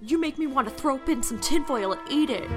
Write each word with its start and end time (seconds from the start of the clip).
You 0.00 0.16
make 0.16 0.38
me 0.38 0.46
want 0.46 0.68
to 0.68 0.74
throw 0.74 0.94
up 0.94 1.08
in 1.08 1.24
some 1.24 1.40
tinfoil 1.40 1.92
and 1.92 2.00
eat 2.08 2.30
it. 2.30 2.48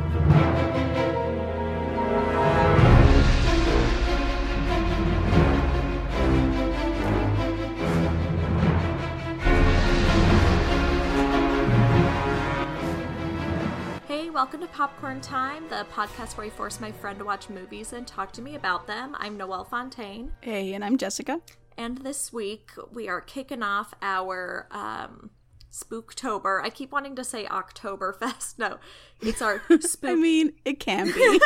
Hey, 14.07 14.29
welcome 14.29 14.61
to 14.61 14.67
Popcorn 14.67 15.19
Time, 15.19 15.67
the 15.67 15.87
podcast 15.91 16.37
where 16.37 16.45
I 16.45 16.51
force 16.51 16.79
my 16.79 16.91
friend 16.91 17.17
to 17.17 17.25
watch 17.25 17.49
movies 17.49 17.91
and 17.93 18.05
talk 18.05 18.31
to 18.33 18.43
me 18.43 18.53
about 18.53 18.85
them. 18.85 19.15
I'm 19.17 19.35
Noelle 19.35 19.63
Fontaine. 19.63 20.31
Hey, 20.41 20.75
and 20.75 20.85
I'm 20.85 20.95
Jessica. 20.95 21.41
And 21.75 21.97
this 21.99 22.31
week 22.31 22.69
we 22.93 23.07
are 23.07 23.19
kicking 23.19 23.63
off 23.63 23.95
our 24.03 24.67
um, 24.69 25.31
Spooktober. 25.71 26.61
I 26.63 26.69
keep 26.69 26.91
wanting 26.91 27.15
to 27.15 27.23
say 27.23 27.45
Oktoberfest. 27.45 28.55
No, 28.59 28.77
it's 29.21 29.41
our 29.41 29.61
spook. 29.79 30.09
I 30.11 30.15
mean, 30.15 30.53
it 30.65 30.79
can 30.79 31.07
be. 31.07 31.11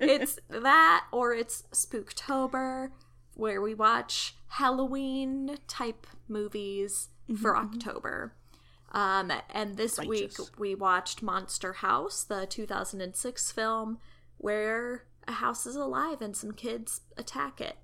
it's 0.00 0.38
that 0.48 1.06
or 1.12 1.34
it's 1.34 1.64
Spooktober, 1.72 2.90
where 3.34 3.60
we 3.60 3.74
watch 3.74 4.36
Halloween 4.48 5.58
type 5.66 6.06
movies 6.28 7.08
for 7.40 7.56
October. 7.56 8.34
Um, 8.92 9.32
and 9.52 9.76
this 9.76 9.98
week 9.98 10.34
we 10.56 10.74
watched 10.76 11.20
Monster 11.22 11.72
House, 11.74 12.22
the 12.22 12.46
2006 12.46 13.50
film 13.50 13.98
where 14.38 15.04
a 15.26 15.32
house 15.32 15.66
is 15.66 15.74
alive 15.74 16.20
and 16.22 16.36
some 16.36 16.52
kids 16.52 17.00
attack 17.16 17.60
it. 17.60 17.76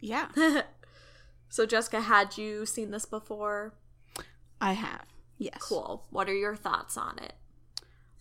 yeah, 0.00 0.28
So, 1.48 1.66
Jessica, 1.66 2.02
had 2.02 2.38
you 2.38 2.64
seen 2.66 2.90
this 2.92 3.04
before? 3.06 3.74
I 4.62 4.72
have. 4.74 5.04
Yes. 5.38 5.58
Cool. 5.60 6.06
What 6.10 6.28
are 6.28 6.34
your 6.34 6.54
thoughts 6.56 6.96
on 6.96 7.18
it? 7.18 7.34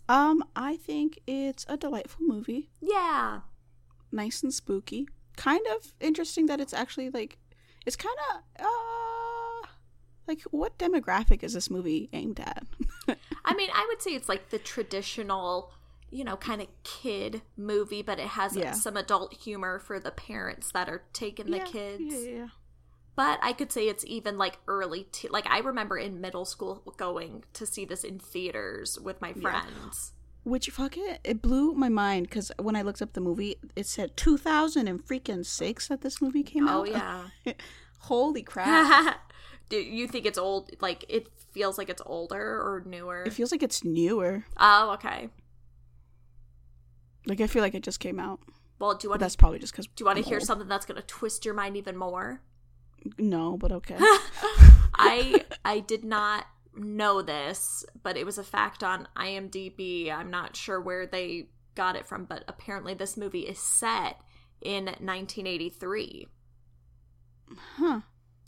Um, 0.09 0.43
I 0.55 0.75
think 0.75 1.19
it's 1.27 1.65
a 1.69 1.77
delightful 1.77 2.25
movie. 2.25 2.69
Yeah. 2.81 3.41
Nice 4.11 4.41
and 4.43 4.53
spooky. 4.53 5.07
Kind 5.37 5.65
of 5.75 5.93
interesting 6.01 6.47
that 6.47 6.59
it's 6.59 6.73
actually 6.73 7.09
like 7.11 7.37
it's 7.85 7.95
kind 7.95 8.15
of 8.33 8.65
uh 8.65 9.67
like 10.27 10.41
what 10.51 10.77
demographic 10.77 11.43
is 11.43 11.53
this 11.53 11.69
movie 11.69 12.09
aimed 12.11 12.39
at? 12.39 12.63
I 13.45 13.53
mean, 13.53 13.69
I 13.73 13.85
would 13.89 14.01
say 14.01 14.11
it's 14.11 14.27
like 14.29 14.49
the 14.49 14.59
traditional, 14.59 15.71
you 16.09 16.23
know, 16.23 16.37
kind 16.37 16.61
of 16.61 16.67
kid 16.83 17.41
movie, 17.55 18.01
but 18.01 18.19
it 18.19 18.27
has 18.29 18.55
Yeah. 18.55 18.73
some 18.73 18.97
adult 18.97 19.33
humor 19.33 19.79
for 19.79 19.99
the 19.99 20.11
parents 20.11 20.71
that 20.73 20.89
are 20.89 21.03
taking 21.13 21.51
the 21.51 21.57
Yeah, 21.57 21.65
kids. 21.65 22.01
Yeah, 22.03 22.17
yeah, 22.19 22.35
yeah. 22.37 22.47
But 23.15 23.39
I 23.41 23.53
could 23.53 23.71
say 23.71 23.87
it's 23.87 24.05
even 24.05 24.37
like 24.37 24.59
early 24.67 25.07
te- 25.11 25.29
like 25.29 25.45
I 25.47 25.59
remember 25.59 25.97
in 25.97 26.21
middle 26.21 26.45
school 26.45 26.81
going 26.97 27.43
to 27.53 27.65
see 27.65 27.85
this 27.85 28.03
in 28.03 28.19
theaters 28.19 28.97
with 28.99 29.21
my 29.21 29.33
friends. 29.33 30.13
Which 30.43 30.69
fuck 30.69 30.97
it, 30.97 31.19
it 31.23 31.41
blew 31.41 31.73
my 31.73 31.89
mind 31.89 32.27
because 32.27 32.51
when 32.57 32.75
I 32.75 32.81
looked 32.81 33.01
up 33.01 33.13
the 33.13 33.21
movie, 33.21 33.57
it 33.75 33.85
said 33.85 34.17
2000 34.17 34.87
and 34.87 35.05
freaking 35.05 35.45
six 35.45 35.87
that 35.89 36.01
this 36.01 36.21
movie 36.21 36.41
came 36.41 36.67
Oh 36.67 36.71
out. 36.71 36.87
Oh 36.87 37.31
yeah. 37.45 37.53
Holy 37.99 38.41
crap! 38.41 39.19
Do 39.69 39.77
you 39.77 40.07
think 40.07 40.25
it's 40.25 40.39
old 40.39 40.71
like 40.81 41.05
it 41.07 41.27
feels 41.51 41.77
like 41.77 41.89
it's 41.89 42.01
older 42.05 42.41
or 42.41 42.81
newer? 42.85 43.23
it 43.23 43.33
feels 43.33 43.51
like 43.51 43.61
it's 43.61 43.83
newer. 43.83 44.45
oh, 44.57 44.91
okay. 44.93 45.29
Like 47.27 47.39
I 47.39 47.47
feel 47.47 47.61
like 47.61 47.75
it 47.75 47.83
just 47.83 47.99
came 47.99 48.19
out. 48.19 48.39
Well, 48.79 48.95
do 48.95 49.05
you 49.05 49.09
want 49.09 49.19
that's 49.19 49.35
probably 49.35 49.59
just 49.59 49.73
because. 49.73 49.85
do 49.85 50.01
you 50.01 50.05
want 50.07 50.17
to 50.17 50.23
hear 50.23 50.39
something 50.39 50.67
that's 50.67 50.87
going 50.87 50.99
to 50.99 51.05
twist 51.05 51.45
your 51.45 51.53
mind 51.53 51.77
even 51.77 51.95
more? 51.95 52.41
No, 53.17 53.57
but 53.57 53.71
okay. 53.71 53.97
I 54.95 55.43
I 55.65 55.79
did 55.79 56.03
not 56.03 56.45
know 56.75 57.21
this, 57.21 57.83
but 58.03 58.15
it 58.17 58.25
was 58.25 58.37
a 58.37 58.43
fact 58.43 58.83
on 58.83 59.07
IMDb. 59.15 60.11
I'm 60.11 60.29
not 60.29 60.55
sure 60.55 60.79
where 60.79 61.05
they 61.07 61.47
got 61.75 61.95
it 61.95 62.05
from, 62.05 62.25
but 62.25 62.43
apparently 62.47 62.93
this 62.93 63.17
movie 63.17 63.41
is 63.41 63.59
set 63.59 64.21
in 64.61 64.85
1983. 64.85 66.27
huh. 67.77 68.01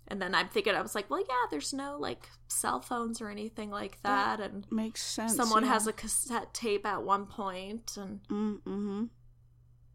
And 0.07 0.21
then 0.21 0.35
I'm 0.35 0.49
thinking, 0.49 0.75
I 0.75 0.81
was 0.81 0.95
like, 0.95 1.09
well, 1.09 1.21
yeah, 1.27 1.47
there's 1.49 1.73
no 1.73 1.97
like 1.97 2.27
cell 2.49 2.81
phones 2.81 3.21
or 3.21 3.29
anything 3.29 3.71
like 3.71 4.01
that, 4.03 4.39
and 4.41 4.65
Makes 4.69 5.01
sense. 5.01 5.35
someone 5.35 5.63
yeah. 5.63 5.69
has 5.73 5.87
a 5.87 5.93
cassette 5.93 6.53
tape 6.53 6.85
at 6.85 7.03
one 7.03 7.25
point, 7.25 7.95
and 7.97 8.19
Mm-hmm. 8.29 9.05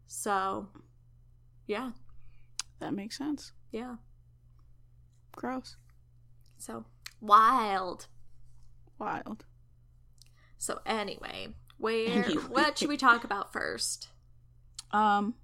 so 0.07 0.67
yeah, 1.67 1.91
That 2.79 2.93
makes 2.93 3.17
sense. 3.17 3.51
yeah, 3.71 3.95
Gross. 5.39 5.77
so 6.57 6.83
wild. 7.21 8.07
Wild. 8.99 9.45
So 10.57 10.81
anyway, 10.85 11.53
where 11.77 12.25
Anyway. 12.25 12.43
what 12.49 12.77
should 12.77 12.89
we 12.89 12.97
talk 12.97 13.23
about 13.23 13.53
first? 13.53 14.09
Um. 14.91 15.35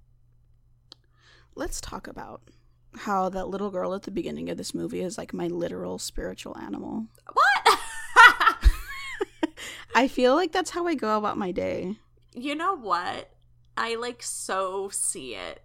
Let's 1.54 1.80
talk 1.80 2.06
about 2.06 2.42
how 2.94 3.30
that 3.30 3.48
little 3.48 3.70
girl 3.70 3.94
at 3.94 4.02
the 4.02 4.10
beginning 4.10 4.50
of 4.50 4.58
this 4.58 4.74
movie 4.74 5.00
is 5.00 5.16
like 5.16 5.32
my 5.32 5.46
literal 5.46 5.98
spiritual 5.98 6.58
animal. 6.58 7.06
What? 7.32 7.78
I 9.94 10.08
feel 10.08 10.34
like 10.34 10.52
that's 10.52 10.68
how 10.68 10.86
I 10.86 10.94
go 10.94 11.16
about 11.16 11.38
my 11.38 11.52
day. 11.52 11.96
you 12.34 12.54
know 12.54 12.76
what? 12.76 13.30
I 13.78 13.94
like 13.94 14.22
so 14.22 14.90
see 14.90 15.34
it. 15.34 15.62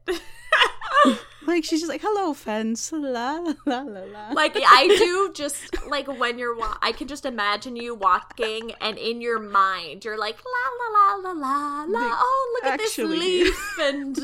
Like 1.47 1.63
she's 1.65 1.79
just 1.79 1.89
like, 1.89 2.01
"Hello, 2.03 2.35
fence." 2.35 2.91
La 2.95 3.39
la 3.65 3.81
la 3.81 3.81
la. 4.03 4.29
like 4.33 4.53
I 4.55 4.87
do 4.99 5.31
just 5.33 5.75
like 5.87 6.07
when 6.07 6.37
you're 6.37 6.55
wa- 6.55 6.77
I 6.83 6.91
can 6.91 7.07
just 7.07 7.25
imagine 7.25 7.75
you 7.75 7.95
walking 7.95 8.73
and 8.79 8.95
in 8.99 9.21
your 9.21 9.39
mind 9.39 10.05
you're 10.05 10.19
like 10.19 10.37
la 10.37 10.65
la 10.79 10.87
la 10.99 11.31
la 11.31 11.31
la 11.31 11.83
la. 11.83 11.99
Like, 11.99 12.13
Oh, 12.15 12.59
look 12.61 12.71
at 12.73 12.79
this 12.79 12.95
leaf 12.99 13.59
and 13.81 14.15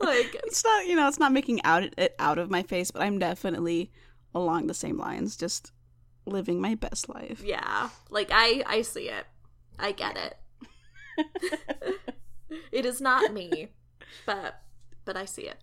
like 0.00 0.34
it's 0.44 0.62
not, 0.62 0.86
you 0.86 0.94
know, 0.94 1.08
it's 1.08 1.18
not 1.18 1.32
making 1.32 1.62
out 1.64 1.84
it 1.96 2.14
out 2.18 2.36
of 2.38 2.50
my 2.50 2.62
face, 2.62 2.90
but 2.90 3.00
I'm 3.00 3.18
definitely 3.18 3.90
along 4.34 4.66
the 4.66 4.74
same 4.74 4.98
lines, 4.98 5.36
just 5.36 5.72
living 6.26 6.60
my 6.60 6.74
best 6.74 7.08
life. 7.08 7.42
yeah, 7.42 7.88
like 8.10 8.28
I 8.30 8.62
I 8.66 8.82
see 8.82 9.08
it. 9.08 9.24
I 9.78 9.92
get 9.92 10.18
it. 10.18 10.36
it 12.72 12.84
is 12.84 13.00
not 13.00 13.32
me, 13.32 13.68
but 14.26 14.60
but 15.06 15.16
I 15.16 15.24
see 15.24 15.48
it. 15.48 15.62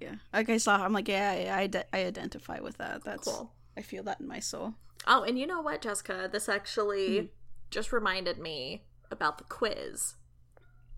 yeah. 0.00 0.14
Like 0.32 0.48
I 0.50 0.58
saw, 0.58 0.76
I'm 0.84 0.92
like, 0.92 1.08
yeah, 1.08 1.30
I, 1.30 1.58
I, 1.58 1.60
ide- 1.62 1.86
I 1.92 2.04
identify 2.04 2.60
with 2.60 2.76
that. 2.78 3.02
That's 3.02 3.26
Cool. 3.26 3.52
I 3.76 3.82
feel 3.82 4.04
that 4.04 4.20
in 4.20 4.28
my 4.28 4.38
soul. 4.38 4.74
Oh, 5.08 5.22
and 5.24 5.36
you 5.38 5.46
know 5.48 5.60
what, 5.62 5.82
Jessica? 5.82 6.28
This 6.30 6.48
actually 6.48 7.18
Hmm. 7.18 7.26
just 7.70 7.90
reminded 7.92 8.38
me 8.38 8.84
about 9.10 9.38
the 9.38 9.44
quiz 9.44 10.14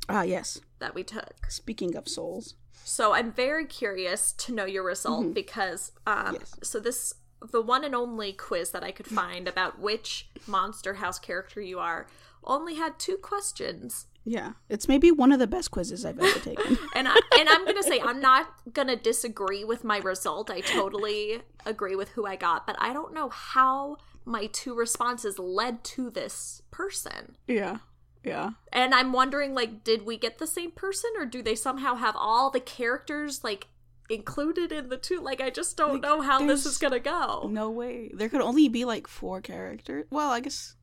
Ah, 0.08 0.22
yes. 0.22 0.60
that 0.80 0.94
we 0.94 1.02
took. 1.02 1.50
Speaking 1.50 1.96
of 1.96 2.06
souls, 2.08 2.54
So 2.86 3.14
I'm 3.14 3.32
very 3.32 3.64
curious 3.64 4.32
to 4.32 4.52
know 4.52 4.66
your 4.66 4.82
result 4.84 5.32
because 5.32 5.92
um 6.06 6.34
Yes. 6.34 6.54
so 6.62 6.78
this 6.80 7.14
the 7.52 7.62
one 7.62 7.84
and 7.84 7.94
only 7.94 8.32
quiz 8.32 8.70
that 8.70 8.84
I 8.84 8.90
could 8.90 9.06
find 9.06 9.46
about 9.48 9.78
which 9.78 10.28
Monster 10.46 10.94
House 10.94 11.18
character 11.18 11.60
you 11.60 11.78
are 11.78 12.06
only 12.42 12.74
had 12.74 12.98
two 12.98 13.16
questions. 13.16 14.06
Yeah, 14.24 14.52
it's 14.68 14.88
maybe 14.88 15.10
one 15.10 15.32
of 15.32 15.38
the 15.38 15.46
best 15.46 15.70
quizzes 15.70 16.04
I've 16.04 16.18
ever 16.18 16.38
taken. 16.40 16.78
And 16.94 17.06
I, 17.08 17.14
and 17.38 17.48
I'm 17.48 17.64
going 17.64 17.76
to 17.76 17.82
say 17.82 18.00
I'm 18.00 18.20
not 18.20 18.48
going 18.72 18.88
to 18.88 18.96
disagree 18.96 19.64
with 19.64 19.84
my 19.84 19.98
result. 19.98 20.50
I 20.50 20.60
totally 20.60 21.42
agree 21.66 21.94
with 21.96 22.10
who 22.10 22.26
I 22.26 22.36
got, 22.36 22.66
but 22.66 22.76
I 22.78 22.92
don't 22.92 23.12
know 23.14 23.28
how 23.28 23.96
my 24.24 24.46
two 24.46 24.74
responses 24.74 25.38
led 25.38 25.84
to 25.84 26.08
this 26.10 26.62
person. 26.70 27.36
yeah, 27.46 27.78
yeah. 28.24 28.50
And 28.72 28.94
I'm 28.94 29.12
wondering, 29.12 29.54
like, 29.54 29.84
did 29.84 30.06
we 30.06 30.16
get 30.16 30.38
the 30.38 30.46
same 30.46 30.70
person, 30.70 31.10
or 31.18 31.26
do 31.26 31.42
they 31.42 31.54
somehow 31.54 31.96
have 31.96 32.14
all 32.16 32.50
the 32.50 32.60
characters 32.60 33.44
like 33.44 33.66
included 34.08 34.72
in 34.72 34.88
the 34.88 34.96
two? 34.96 35.20
Like, 35.20 35.42
I 35.42 35.50
just 35.50 35.76
don't 35.76 35.94
Like, 35.94 36.02
know 36.02 36.22
how 36.22 36.46
this 36.46 36.64
is 36.64 36.78
gonna 36.78 37.00
go. 37.00 37.48
No 37.52 37.68
way. 37.70 38.10
There 38.14 38.30
could 38.30 38.40
only 38.40 38.68
be 38.70 38.86
like 38.86 39.06
four 39.06 39.42
characters. 39.42 40.06
Well, 40.10 40.30
I 40.30 40.40
guess. 40.40 40.74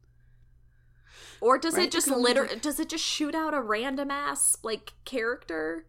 Or 1.40 1.58
does 1.58 1.76
Right, 1.76 1.84
it 1.88 1.92
just 1.92 2.08
there 2.08 2.16
could 2.16 2.20
only 2.20 2.34
liter? 2.34 2.56
be- 2.56 2.60
Does 2.62 2.80
it 2.80 2.90
just 2.90 3.04
shoot 3.04 3.36
out 3.36 3.54
a 3.54 3.62
random 3.62 4.12
ass 4.12 4.56
like 4.64 4.94
character? 5.06 5.86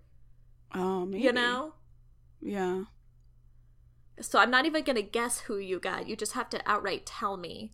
Oh, 0.74 1.04
maybe. 1.06 1.24
You 1.24 1.32
know. 1.32 1.74
Yeah. 2.40 2.84
So 4.20 4.38
I'm 4.38 4.50
not 4.50 4.66
even 4.66 4.84
gonna 4.84 5.02
guess 5.02 5.40
who 5.40 5.56
you 5.58 5.78
got. 5.80 6.06
You 6.08 6.16
just 6.16 6.32
have 6.32 6.48
to 6.50 6.60
outright 6.68 7.06
tell 7.06 7.36
me. 7.36 7.72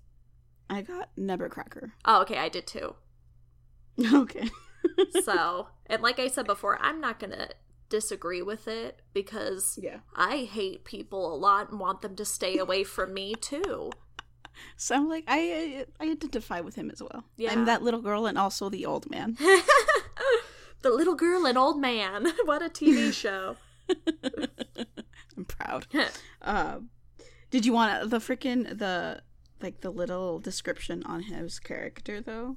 I 0.70 0.82
got 0.82 1.10
Nebbercracker. 1.16 1.92
Oh, 2.04 2.22
okay, 2.22 2.38
I 2.38 2.48
did 2.48 2.66
too. 2.66 2.94
okay. 4.14 4.48
So, 5.24 5.68
and 5.86 6.02
like 6.02 6.18
I 6.18 6.28
said 6.28 6.46
before, 6.46 6.78
I'm 6.80 7.00
not 7.00 7.18
gonna 7.18 7.48
disagree 7.88 8.42
with 8.42 8.68
it 8.68 9.00
because 9.14 9.78
Yeah. 9.82 10.00
I 10.14 10.38
hate 10.50 10.84
people 10.84 11.34
a 11.34 11.36
lot 11.36 11.70
and 11.70 11.80
want 11.80 12.02
them 12.02 12.14
to 12.16 12.24
stay 12.24 12.58
away 12.58 12.84
from 12.84 13.14
me 13.14 13.34
too. 13.34 13.90
So 14.76 14.94
I'm 14.94 15.08
like, 15.08 15.24
I 15.26 15.84
I 16.00 16.04
identify 16.10 16.60
with 16.60 16.74
him 16.76 16.90
as 16.90 17.02
well. 17.02 17.24
Yeah. 17.36 17.52
I'm 17.52 17.64
that 17.64 17.82
little 17.82 18.00
girl 18.02 18.26
and 18.26 18.38
also 18.38 18.68
the 18.68 18.86
old 18.86 19.10
man. 19.10 19.36
the 20.82 20.90
little 20.90 21.14
girl 21.16 21.46
and 21.46 21.58
old 21.58 21.80
man. 21.80 22.26
what 22.44 22.62
a 22.62 22.68
TV 22.68 23.12
show. 23.12 23.56
I'm 25.36 25.44
proud. 25.44 25.86
Um, 26.42 26.90
did 27.50 27.64
you 27.66 27.72
want 27.72 28.10
the 28.10 28.18
freaking 28.18 28.78
the 28.78 29.22
like 29.60 29.80
the 29.80 29.90
little 29.90 30.38
description 30.38 31.02
on 31.04 31.22
his 31.24 31.58
character 31.58 32.20
though. 32.20 32.56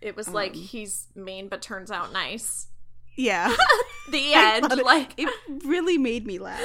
It 0.00 0.16
was 0.16 0.28
like 0.28 0.52
Um. 0.54 0.58
he's 0.60 1.08
mean 1.14 1.48
but 1.48 1.60
turns 1.60 1.90
out 1.90 2.12
nice. 2.12 2.68
Yeah. 3.16 3.54
The 4.10 4.32
end. 4.32 4.72
it- 4.72 4.84
like 4.86 5.12
it 5.18 5.28
really 5.66 5.98
made 5.98 6.24
me 6.26 6.38
laugh. 6.38 6.64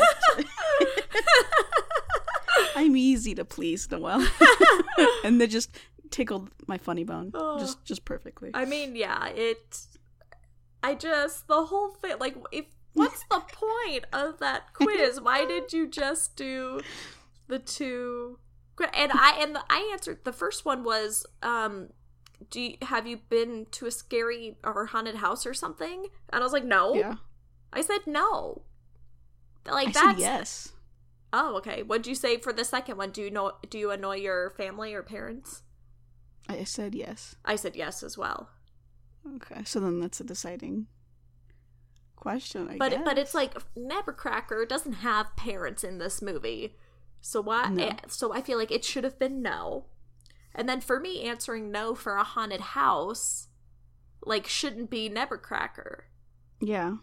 I'm 2.76 2.96
easy 2.96 3.36
to 3.36 3.46
please, 3.46 3.90
Noel. 3.90 4.28
and 5.24 5.40
they 5.40 5.48
just 5.48 5.70
tickled 6.12 6.50
my 6.68 6.78
funny 6.78 7.04
bone. 7.04 7.32
Oh. 7.34 7.60
Just 7.60 7.84
just 7.86 8.06
perfectly. 8.06 8.52
I 8.54 8.66
mean, 8.66 8.96
yeah, 8.96 9.28
it. 9.28 9.80
I 10.82 10.96
just 10.96 11.48
the 11.48 11.66
whole 11.66 11.90
thing. 11.90 12.16
Like, 12.20 12.36
if 12.52 12.66
what's 12.94 13.24
the 13.30 13.40
point 13.52 14.06
of 14.14 14.40
that 14.40 14.74
quiz? 14.74 15.20
Why 15.22 15.46
did 15.46 15.74
you 15.74 15.88
just 15.88 16.36
do 16.36 16.82
the 17.48 17.60
two? 17.60 18.40
And 18.94 19.12
I 19.14 19.38
and 19.42 19.56
the, 19.56 19.64
I 19.70 19.90
answered 19.94 20.20
the 20.24 20.34
first 20.34 20.66
one 20.66 20.84
was, 20.84 21.26
um, 21.42 21.90
do 22.50 22.62
you, 22.62 22.78
have 22.82 23.08
you 23.08 23.18
been 23.30 23.68
to 23.72 23.86
a 23.86 23.92
scary 23.92 24.58
or 24.64 24.88
haunted 24.88 25.16
house 25.16 25.46
or 25.46 25.54
something? 25.54 26.08
And 26.32 26.42
I 26.42 26.44
was 26.44 26.54
like, 26.54 26.66
no. 26.66 26.94
yeah. 26.94 27.16
I 27.72 27.82
said 27.82 28.02
no. 28.06 28.62
Like 29.66 29.90
I 29.90 29.92
that's 29.92 30.06
said 30.06 30.20
yes. 30.20 30.72
Oh 31.34 31.58
okay. 31.58 31.82
What'd 31.84 32.08
you 32.08 32.16
say 32.16 32.38
for 32.38 32.54
the 32.54 32.64
second 32.64 32.98
one? 32.98 33.10
Do 33.12 33.22
you 33.24 33.32
know? 33.32 33.54
Do 33.70 33.78
you 33.80 33.90
annoy 33.92 34.18
your 34.18 34.52
family 34.52 34.94
or 34.94 35.02
parents? 35.04 35.64
I 36.48 36.64
said 36.64 36.94
yes. 36.96 37.36
I 37.44 37.56
said 37.56 37.76
yes 37.76 38.04
as 38.04 38.18
well. 38.18 38.50
Okay. 39.36 39.64
So 39.66 39.80
then 39.80 40.00
that's 40.00 40.20
a 40.20 40.24
deciding 40.24 40.88
question, 42.16 42.70
I 42.70 42.78
but 42.78 42.92
guess. 42.92 43.02
but 43.04 43.18
it's 43.18 43.34
like 43.34 43.54
Nebbercracker 43.76 44.68
doesn't 44.68 44.94
have 44.94 45.36
parents 45.36 45.84
in 45.84 45.98
this 45.98 46.22
movie, 46.22 46.76
so 47.22 47.42
why? 47.42 47.68
No. 47.70 47.88
eh, 47.88 47.96
So 48.08 48.34
I 48.34 48.42
feel 48.42 48.58
like 48.58 48.72
it 48.72 48.86
should 48.86 49.04
have 49.04 49.20
been 49.20 49.42
no. 49.42 49.86
And 50.56 50.70
then 50.70 50.82
for 50.82 51.00
me, 51.00 51.24
answering 51.24 51.72
no 51.72 51.96
for 51.96 52.16
a 52.16 52.24
haunted 52.24 52.62
house, 52.62 53.48
like 54.26 54.46
shouldn't 54.48 54.90
be 54.90 55.10
Nebbercracker. 55.10 56.02
Yeah. 56.62 56.98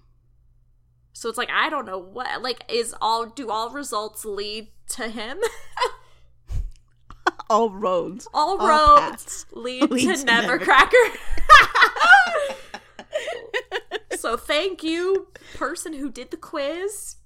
So 1.12 1.28
it's 1.28 1.38
like 1.38 1.50
I 1.50 1.68
don't 1.68 1.86
know 1.86 1.98
what 1.98 2.42
like 2.42 2.64
is 2.68 2.94
all 3.00 3.26
do 3.26 3.50
all 3.50 3.70
results 3.70 4.24
lead 4.24 4.68
to 4.90 5.08
him? 5.08 5.38
All 7.48 7.70
roads. 7.70 8.28
all 8.32 8.60
All 8.60 8.68
roads 9.08 9.44
lead, 9.52 9.90
lead 9.90 10.16
to 10.16 10.24
to 10.24 10.30
Nebbercracker. 10.30 11.16
so 14.16 14.36
thank 14.36 14.84
you, 14.84 15.26
person 15.54 15.92
who 15.92 16.10
did 16.12 16.30
the 16.30 16.36
quiz. 16.36 17.16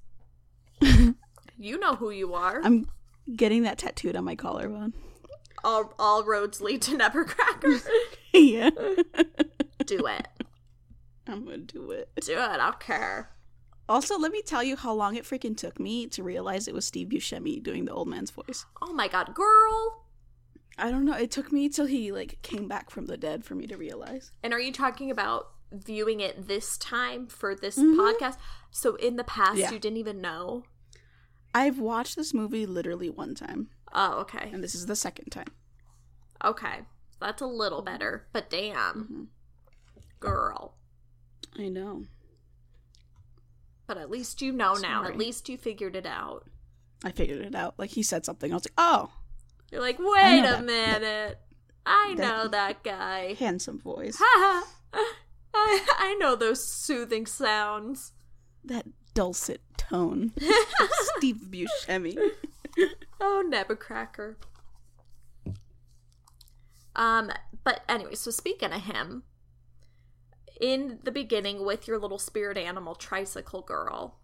You 0.81 1.79
know 1.79 1.95
who 1.97 2.11
you 2.11 2.33
are. 2.33 2.61
I'm 2.65 2.89
getting 3.37 3.65
that 3.65 3.77
tattooed 3.79 4.17
on 4.17 4.25
my 4.25 4.35
collarbone. 4.35 4.95
all 5.63 5.93
all 5.99 6.25
roads 6.25 6.61
lead 6.63 6.81
to 6.83 6.97
Nebbercracker. 6.97 7.87
yeah. 8.33 8.71
Do 9.85 10.07
it. 10.07 10.29
I'm 11.27 11.45
gonna 11.45 11.59
do 11.59 11.91
it. 11.91 12.09
Do 12.23 12.33
it. 12.33 12.39
I 12.39 12.57
don't 12.57 12.81
care. 12.81 13.31
Also, 13.89 14.19
let 14.19 14.33
me 14.33 14.41
tell 14.43 14.63
you 14.63 14.77
how 14.77 14.93
long 14.95 15.15
it 15.17 15.25
freaking 15.25 15.57
took 15.57 15.79
me 15.79 16.07
to 16.09 16.23
realize 16.23 16.67
it 16.67 16.75
was 16.75 16.87
Steve 16.87 17.09
Buscemi 17.09 17.63
doing 17.63 17.85
the 17.85 17.93
old 17.93 18.09
man's 18.09 18.31
voice. 18.31 18.65
Oh 18.81 18.93
my 18.95 19.09
god, 19.09 19.35
girl. 19.35 20.07
I 20.79 20.91
don't 20.91 21.05
know. 21.05 21.13
It 21.15 21.31
took 21.31 21.53
me 21.53 21.69
till 21.69 21.87
he 21.87 22.11
like 22.11 22.39
came 22.43 22.67
back 22.67 22.91
from 22.91 23.07
the 23.07 23.17
dead 23.17 23.45
for 23.45 23.55
me 23.55 23.67
to 23.67 23.77
realize. 23.77 24.33
And 24.43 24.53
are 24.53 24.61
you 24.61 24.73
talking 24.73 25.11
about 25.11 25.49
viewing 25.71 26.21
it 26.21 26.49
this 26.49 26.79
time 26.79 27.27
for 27.27 27.55
this 27.55 27.77
Mhm. 27.79 27.97
podcast? 27.97 28.39
So 28.71 28.97
in 28.97 29.17
the 29.17 29.25
past 29.25 29.59
Yeah. 29.59 29.71
you 29.71 29.79
didn't 29.79 29.99
even 29.99 30.21
know? 30.21 30.65
I've 31.55 31.79
watched 31.79 32.17
this 32.17 32.35
movie 32.35 32.67
literally 32.67 33.09
one 33.11 33.35
time, 33.35 33.69
Oh, 33.93 34.21
okay. 34.23 34.51
and 34.53 34.65
this 34.65 34.75
is 34.75 34.87
the 34.87 34.97
second 34.97 35.31
time. 35.31 35.53
Okay. 36.45 36.87
That's 37.21 37.41
a 37.43 37.47
little 37.47 37.83
better. 37.83 38.27
But 38.33 38.51
damn, 38.51 39.05
Mhm. 39.05 39.27
girl. 40.21 40.77
I 41.57 41.69
know. 41.69 42.07
But 43.87 43.99
at 43.99 44.11
least 44.11 44.41
you 44.43 44.53
know 44.53 44.75
now. 44.75 45.05
At 45.05 45.17
least 45.19 45.49
you 45.49 45.59
figured 45.59 45.95
it 45.97 46.07
out. 46.07 46.47
I 47.05 47.11
figured 47.11 47.41
it 47.45 47.55
out. 47.55 47.75
Like 47.79 47.91
he 47.91 48.03
said 48.03 48.25
something. 48.25 48.51
I 48.51 48.55
was 48.55 48.65
like, 48.65 48.73
oh, 48.79 49.11
You're 49.71 49.81
like, 49.83 49.99
wait 49.99 50.39
a 50.41 50.43
that- 50.43 50.65
minute. 50.65 51.39
I 51.87 52.15
know 52.15 52.49
that 52.49 52.83
guy. 52.83 53.35
handsome 53.39 53.79
voice. 53.79 54.17
Ha 54.19 54.65
ha. 54.95 55.05
I, 55.55 55.87
I 55.99 56.15
know 56.15 56.35
those 56.35 56.67
soothing 56.67 57.27
sounds. 57.27 58.13
that 58.65 58.87
dulcet 59.13 59.61
tone. 59.77 60.33
Steve 61.19 61.43
Buscemi. 61.51 62.17
Oh, 63.21 63.45
Nebbercracker. 63.49 64.37
Um, 66.97 67.31
but 67.65 67.83
anyway, 67.89 68.15
so 68.15 68.31
speaking 68.31 68.73
of 68.73 68.83
him, 68.83 69.25
in 70.61 71.01
the 71.03 71.13
beginning 71.13 71.65
with 71.65 71.87
your 71.89 71.99
little 71.99 72.19
spirit 72.19 72.57
animal 72.57 72.95
tricycle 72.95 73.63
girl, 73.63 74.19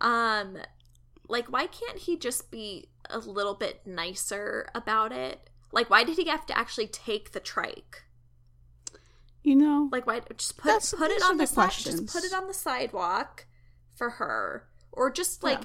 um, 0.00 0.58
like 1.28 1.46
why 1.48 1.66
can't 1.66 1.98
he 1.98 2.16
just 2.16 2.50
be 2.50 2.88
a 3.10 3.18
little 3.18 3.54
bit 3.54 3.86
nicer 3.86 4.68
about 4.74 5.12
it? 5.12 5.50
Like, 5.72 5.90
why 5.90 6.04
did 6.04 6.16
he 6.18 6.26
have 6.28 6.46
to 6.46 6.56
actually 6.56 6.86
take 6.86 7.32
the 7.32 7.40
trike? 7.40 8.04
You 9.42 9.56
know, 9.56 9.88
Like, 9.92 10.06
why 10.06 10.20
just 10.36 10.56
put 10.56 10.92
put 10.96 11.10
it 11.10 11.22
on 11.22 11.36
the 11.36 11.42
the 11.42 11.46
side? 11.46 11.70
Just 11.72 12.06
put 12.06 12.24
it 12.24 12.32
on 12.32 12.46
the 12.46 12.54
sidewalk 12.54 13.46
for 13.94 14.10
her, 14.10 14.68
or 14.92 15.10
just 15.10 15.42
like 15.42 15.60
Yeah. 15.60 15.64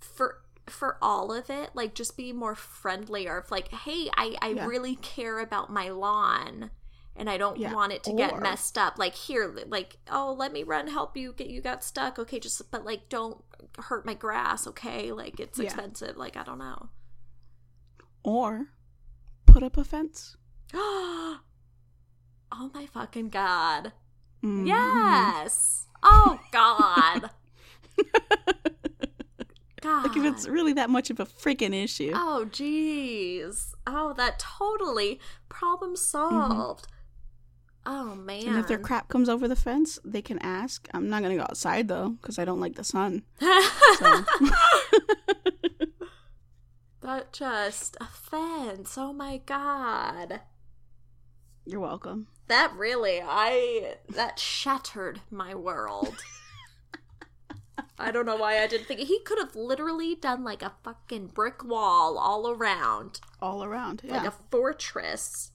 for 0.00 0.42
for 0.66 0.96
all 1.02 1.32
of 1.32 1.50
it. 1.50 1.70
Like, 1.74 1.94
just 1.94 2.16
be 2.16 2.32
more 2.32 2.54
friendly, 2.54 3.28
or 3.28 3.38
if 3.38 3.50
like, 3.50 3.68
hey, 3.68 4.08
I 4.16 4.36
I 4.40 4.48
Yeah. 4.50 4.66
really 4.66 4.96
care 4.96 5.38
about 5.40 5.70
my 5.70 5.90
lawn. 5.90 6.70
And 7.16 7.28
I 7.28 7.36
don't 7.36 7.58
Yeah, 7.58 7.74
want 7.74 7.92
it 7.92 8.02
to 8.04 8.12
get 8.14 8.40
messed 8.40 8.78
up. 8.78 8.98
Like 8.98 9.14
here, 9.14 9.54
like 9.66 9.98
oh, 10.10 10.34
let 10.38 10.52
me 10.52 10.62
run 10.62 10.86
help 10.88 11.16
you 11.16 11.32
get 11.32 11.48
you 11.48 11.60
got 11.60 11.84
stuck. 11.84 12.18
Okay, 12.18 12.38
just 12.40 12.70
but 12.70 12.84
like 12.84 13.08
don't 13.08 13.42
hurt 13.78 14.06
my 14.06 14.14
grass. 14.14 14.66
Okay, 14.66 15.12
like 15.12 15.38
it's 15.40 15.58
Yeah. 15.58 15.64
expensive. 15.66 16.16
Like 16.16 16.36
I 16.36 16.44
don't 16.44 16.58
know. 16.58 16.88
or 18.22 18.66
put 19.46 19.62
up 19.62 19.76
a 19.76 19.84
fence. 19.84 20.36
oh 20.74 21.40
my 22.52 22.86
fucking 22.86 23.28
god! 23.28 23.92
Mhm. 24.42 24.66
Yes. 24.66 25.86
Oh 26.02 26.38
God. 26.52 27.30
God. 29.82 30.04
Like 30.04 30.16
if 30.16 30.24
it's 30.24 30.46
really 30.46 30.74
that 30.74 30.90
much 30.90 31.10
of 31.10 31.20
a 31.20 31.26
freaking 31.26 31.74
issue. 31.74 32.12
Oh 32.14 32.46
jeez. 32.50 33.72
Oh, 33.86 34.12
that 34.14 34.38
totally 34.38 35.18
problem 35.48 35.96
solved. 35.96 36.86
Oh 37.86 38.14
man. 38.14 38.46
And 38.48 38.58
if 38.58 38.66
their 38.68 38.78
crap 38.78 39.08
comes 39.08 39.28
over 39.28 39.48
the 39.48 39.56
fence, 39.56 39.98
they 40.04 40.22
can 40.22 40.38
ask. 40.40 40.88
I'm 40.92 41.08
not 41.08 41.22
gonna 41.22 41.36
go 41.36 41.42
outside 41.42 41.88
though, 41.88 42.10
because 42.20 42.38
I 42.38 42.44
don't 42.44 42.60
like 42.60 42.74
the 42.76 42.84
sun. 42.84 43.22
That 47.02 47.32
just 47.32 47.96
offense. 48.00 48.96
Oh 48.98 49.12
my 49.12 49.38
god. 49.46 50.42
you're 51.64 51.80
welcome. 51.80 52.26
That 52.48 52.72
really, 52.76 53.20
I 53.24 53.96
that 54.10 54.38
shattered 54.38 55.20
my 55.30 55.54
world. 55.54 56.16
I 57.98 58.10
don't 58.10 58.26
know 58.26 58.36
why 58.36 58.62
I 58.62 58.66
didn't 58.66 58.86
think 58.86 59.00
he 59.00 59.20
could 59.20 59.38
have 59.38 59.56
literally 59.56 60.14
done 60.14 60.44
like 60.44 60.62
a 60.62 60.72
fucking 60.84 61.28
brick 61.28 61.64
wall 61.64 62.18
all 62.18 62.48
around, 62.50 63.20
All 63.40 63.64
around. 63.64 64.02
Yeah. 64.04 64.18
like 64.18 64.26
a 64.26 64.34
fortress. 64.50 65.52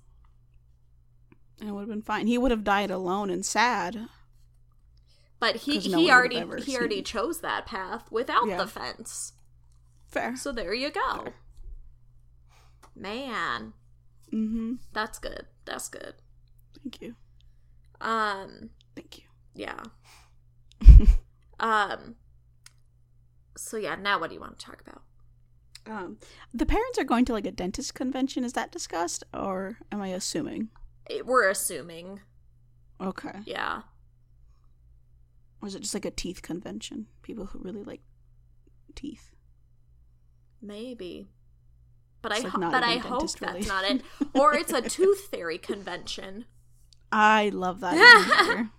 And 1.59 1.69
it 1.69 1.71
would 1.71 1.81
have 1.81 1.89
been 1.89 2.01
fine. 2.01 2.27
He 2.27 2.37
would 2.37 2.51
have 2.51 2.63
died 2.63 2.91
alone 2.91 3.29
and 3.29 3.45
sad. 3.45 4.07
But 5.39 5.57
he 5.57 5.87
no 5.89 5.97
he 5.97 6.09
already 6.11 6.43
he 6.63 6.75
already 6.77 7.01
chose 7.01 7.41
that 7.41 7.65
path 7.65 8.11
without 8.11 8.47
Yeah. 8.47 8.57
the 8.57 8.67
fence. 8.67 9.33
Fair. 10.07 10.35
So 10.35 10.51
there 10.51 10.73
you 10.73 10.89
go. 10.91 11.23
Fair. 11.23 11.33
Man, 12.95 13.73
Mm-hmm. 14.33 14.73
that's 14.93 15.19
good. 15.19 15.45
That's 15.65 15.87
good. 15.89 16.15
Thank 16.81 17.01
you. 17.01 17.15
Um, 18.01 18.69
Thank 18.95 19.17
you. 19.19 19.23
yeah. 19.53 19.81
um. 21.59 22.15
So 23.57 23.77
yeah, 23.77 23.95
now 23.95 24.19
what 24.19 24.29
do 24.29 24.33
you 24.35 24.41
want 24.41 24.57
to 24.59 24.65
talk 24.65 24.81
about? 24.81 25.01
Um, 25.87 26.17
the 26.53 26.65
parents 26.65 26.97
are 26.97 27.03
going 27.03 27.25
to 27.25 27.33
like 27.33 27.45
a 27.45 27.51
dentist 27.51 27.93
convention. 27.93 28.43
Is 28.43 28.53
that 28.53 28.71
discussed, 28.71 29.23
or 29.33 29.77
am 29.91 30.01
I 30.01 30.07
assuming? 30.09 30.69
We're 31.23 31.49
assuming, 31.49 32.21
Okay. 33.01 33.39
yeah. 33.45 33.81
Or 35.61 35.67
is 35.67 35.75
it 35.75 35.81
just 35.81 35.93
like 35.93 36.05
a 36.05 36.11
teeth 36.11 36.41
convention? 36.41 37.07
People 37.21 37.45
who 37.47 37.59
really 37.59 37.83
like 37.83 38.01
teeth. 38.95 39.31
Maybe. 40.61 41.27
But 42.21 42.31
It's, 42.31 42.41
I 42.41 42.43
like, 42.45 42.53
ho- 42.53 42.71
but 42.71 42.83
I 42.83 42.97
hope 42.97 43.31
that's 43.39 43.67
not 43.67 43.83
it. 43.85 44.01
Or 44.33 44.55
it's 44.55 44.73
a 44.73 44.81
tooth 44.89 45.27
fairy 45.31 45.57
convention. 45.57 46.45
I 47.11 47.49
love 47.49 47.81
that. 47.81 47.93
even 47.95 48.29
better. 48.29 48.69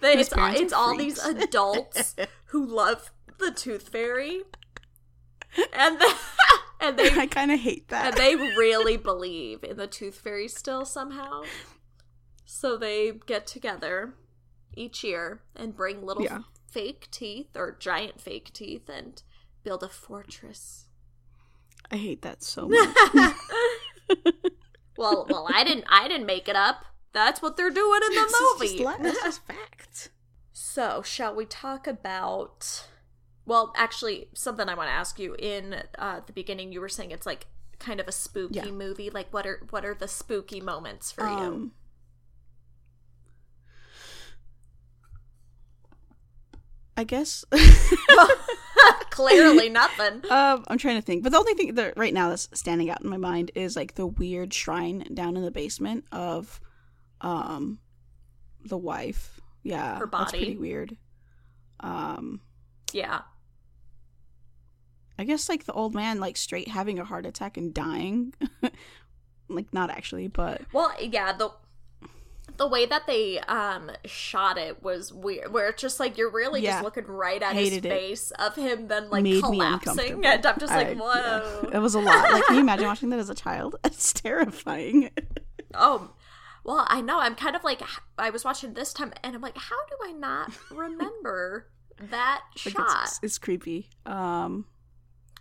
That 0.00 0.14
Those 0.16 0.26
it's 0.26 0.32
all, 0.32 0.54
it's 0.54 0.72
all 0.72 0.96
these 0.96 1.18
adults 1.24 2.14
who 2.46 2.64
love 2.66 3.10
the 3.38 3.50
tooth 3.50 3.88
fairy. 3.88 4.42
And 5.72 6.00
then 6.00 6.14
and 6.80 6.96
they 6.98 7.10
I 7.10 7.26
kind 7.26 7.50
of 7.52 7.60
hate 7.60 7.88
that. 7.88 8.06
and 8.06 8.16
they 8.16 8.34
really 8.36 8.96
believe 8.96 9.62
in 9.64 9.76
the 9.76 9.86
tooth 9.86 10.16
fairy 10.18 10.48
still 10.48 10.84
somehow. 10.84 11.42
So 12.44 12.76
they 12.76 13.12
get 13.26 13.46
together 13.46 14.14
each 14.74 15.02
year 15.04 15.42
and 15.56 15.74
bring 15.76 16.04
little 16.04 16.22
Yeah. 16.24 16.40
fake 16.70 17.08
teeth 17.10 17.56
or 17.56 17.76
giant 17.78 18.20
fake 18.20 18.52
teeth 18.52 18.88
and 18.88 19.22
build 19.62 19.82
a 19.82 19.88
fortress. 19.88 20.86
I 21.90 21.96
hate 21.96 22.22
that 22.22 22.42
so 22.42 22.68
much. 22.68 22.96
well, 24.96 25.26
well, 25.28 25.48
I 25.52 25.64
didn't 25.64 25.84
I 25.88 26.08
didn't 26.08 26.26
make 26.26 26.48
it 26.48 26.56
up. 26.56 26.84
That's 27.12 27.42
what 27.42 27.56
they're 27.56 27.70
doing 27.70 28.00
in 28.06 28.14
the 28.14 28.20
This 28.20 28.32
is 28.32 28.40
movie. 28.60 28.84
just 28.84 29.00
li- 29.02 29.08
It's 29.08 29.22
just 29.22 29.46
fact. 29.46 30.10
So, 30.52 31.02
shall 31.02 31.34
we 31.34 31.46
talk 31.46 31.86
about? 31.86 32.86
Well, 33.50 33.72
actually, 33.76 34.28
something 34.32 34.68
I 34.68 34.74
want 34.74 34.90
to 34.90 34.94
ask 34.94 35.18
you. 35.18 35.34
In 35.36 35.82
uh, 35.98 36.20
the 36.24 36.32
beginning, 36.32 36.70
you 36.72 36.80
were 36.80 36.88
saying 36.88 37.10
it's 37.10 37.26
like 37.26 37.48
kind 37.80 37.98
of 37.98 38.06
a 38.06 38.12
spooky 38.12 38.54
Yeah. 38.54 38.70
movie. 38.70 39.10
Like, 39.10 39.34
what 39.34 39.44
are 39.44 39.66
what 39.70 39.84
are 39.84 39.92
the 39.92 40.06
spooky 40.06 40.60
moments 40.60 41.10
for 41.10 41.26
you? 41.26 41.34
Um, 41.34 41.72
I 46.96 47.02
guess. 47.02 47.44
Clearly, 49.10 49.68
nothing. 49.68 50.22
um, 50.30 50.64
I'm 50.68 50.78
trying 50.78 50.96
to 51.00 51.02
think, 51.02 51.24
but 51.24 51.32
the 51.32 51.38
only 51.38 51.54
thing 51.54 51.74
that 51.74 51.96
right 51.96 52.14
now 52.14 52.28
that's 52.28 52.48
standing 52.54 52.88
out 52.88 53.02
in 53.02 53.08
my 53.10 53.16
mind 53.16 53.50
is 53.56 53.74
like 53.74 53.96
the 53.96 54.06
weird 54.06 54.54
shrine 54.54 55.04
down 55.12 55.36
in 55.36 55.42
the 55.42 55.50
basement 55.50 56.04
of, 56.12 56.60
um, 57.20 57.80
the 58.64 58.78
wife. 58.78 59.40
Yeah, 59.64 59.98
Her 59.98 60.06
That's 60.06 60.30
body. 60.30 60.38
pretty 60.38 60.56
weird. 60.56 60.96
Um, 61.80 62.42
Yeah, 62.92 63.22
I 65.20 65.24
guess 65.24 65.48
like 65.48 65.64
the 65.64 65.72
old 65.72 65.94
man 65.94 66.18
like 66.18 66.36
straight 66.36 66.68
having 66.68 66.98
a 66.98 67.04
heart 67.04 67.26
attack 67.26 67.56
and 67.56 67.74
dying. 67.74 68.32
like 69.48 69.72
not 69.72 69.90
actually, 69.90 70.28
but 70.28 70.62
Well, 70.72 70.92
yeah, 71.00 71.32
the 71.32 71.50
the 72.56 72.66
way 72.66 72.84
that 72.84 73.06
they 73.06 73.38
um 73.40 73.90
shot 74.04 74.58
it 74.58 74.82
was 74.82 75.12
weird. 75.12 75.52
Where 75.52 75.68
it's 75.68 75.80
just 75.82 76.00
like 76.00 76.18
you're 76.18 76.30
really 76.30 76.62
Yeah. 76.62 76.72
just 76.72 76.84
looking 76.84 77.04
right 77.06 77.42
at 77.42 77.52
Hated 77.54 77.84
his 77.84 77.84
it. 77.84 77.88
face 77.88 78.30
of 78.32 78.54
him 78.56 78.88
then 78.88 79.10
like 79.10 79.22
made 79.22 79.42
collapsing, 79.42 80.24
and 80.24 80.44
I'm 80.46 80.58
just 80.58 80.72
like, 80.72 80.88
I- 80.88 80.94
whoa. 80.94 81.60
yeah. 81.70 81.76
It 81.76 81.80
was 81.80 81.94
a 81.94 82.00
lot. 82.00 82.32
Like, 82.32 82.44
can 82.46 82.56
you 82.56 82.60
imagine 82.62 82.86
watching 82.92 83.10
that 83.10 83.18
as 83.18 83.30
a 83.30 83.34
child? 83.34 83.76
It's 83.84 84.12
terrifying. 84.12 85.10
Oh, 85.74 86.10
well, 86.64 86.84
I 86.88 87.00
know. 87.00 87.20
I'm 87.20 87.34
kind 87.34 87.56
of 87.56 87.64
like 87.64 87.82
I 88.18 88.30
was 88.30 88.44
watching 88.44 88.74
this 88.74 88.92
time, 88.92 89.12
and 89.22 89.34
I'm 89.36 89.42
like, 89.42 89.56
how 89.56 89.76
do 89.88 89.96
I 90.08 90.12
not 90.12 90.52
remember 90.70 91.66
that 92.10 92.40
Like, 92.64 92.74
shot 92.74 93.02
it's, 93.04 93.20
it's 93.22 93.38
creepy. 93.38 93.88
Um, 94.06 94.64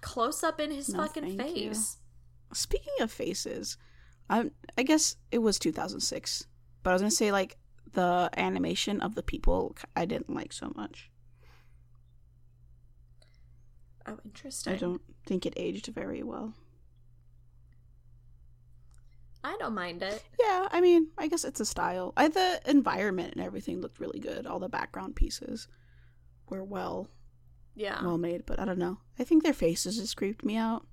close 0.02 0.44
up 0.44 0.60
in 0.60 0.72
his 0.72 0.90
No, 0.90 1.00
fucking 1.00 1.38
thank 1.38 1.56
you. 1.58 1.70
face? 1.70 1.98
speaking 2.54 2.94
of 3.02 3.12
faces, 3.12 3.78
I 4.30 4.52
I 4.78 4.84
guess 4.84 5.16
it 5.32 5.40
was 5.40 5.60
2006, 5.60 6.48
but 6.84 6.90
I 6.90 6.94
was 6.94 7.02
gonna 7.02 7.12
say 7.12 7.32
like 7.32 7.58
the 7.94 8.30
animation 8.38 9.02
of 9.02 9.16
the 9.16 9.24
people 9.24 9.76
I 9.96 10.06
didn't 10.06 10.34
like 10.34 10.54
so 10.54 10.72
much. 10.76 11.10
Oh, 14.06 14.18
interesting. 14.26 14.74
I 14.74 14.78
don't 14.78 15.02
think 15.26 15.46
it 15.46 15.54
aged 15.58 15.88
very 15.88 16.24
well. 16.24 16.54
I 19.44 19.56
don't 19.58 19.74
mind 19.74 20.04
it. 20.04 20.22
Yeah, 20.40 20.68
I 20.72 20.82
mean, 20.82 21.08
I 21.18 21.28
guess 21.28 21.46
it's 21.46 21.60
a 21.62 21.66
style. 21.66 22.14
I 22.18 22.28
the 22.28 22.60
environment 22.66 23.34
and 23.36 23.44
everything 23.44 23.80
looked 23.80 24.00
really 24.00 24.20
good. 24.20 24.46
All 24.46 24.60
the 24.60 24.68
background 24.70 25.16
pieces 25.16 25.68
were 26.50 26.64
well 26.64 27.08
Yeah. 27.80 28.04
well 28.04 28.18
made, 28.18 28.46
but 28.46 28.60
I 28.60 28.66
don't 28.66 28.78
know. 28.78 28.98
I 29.18 29.24
think 29.24 29.42
their 29.44 29.54
faces 29.54 29.98
just 29.98 30.18
creeped 30.18 30.44
me 30.44 30.58
out. 30.58 30.86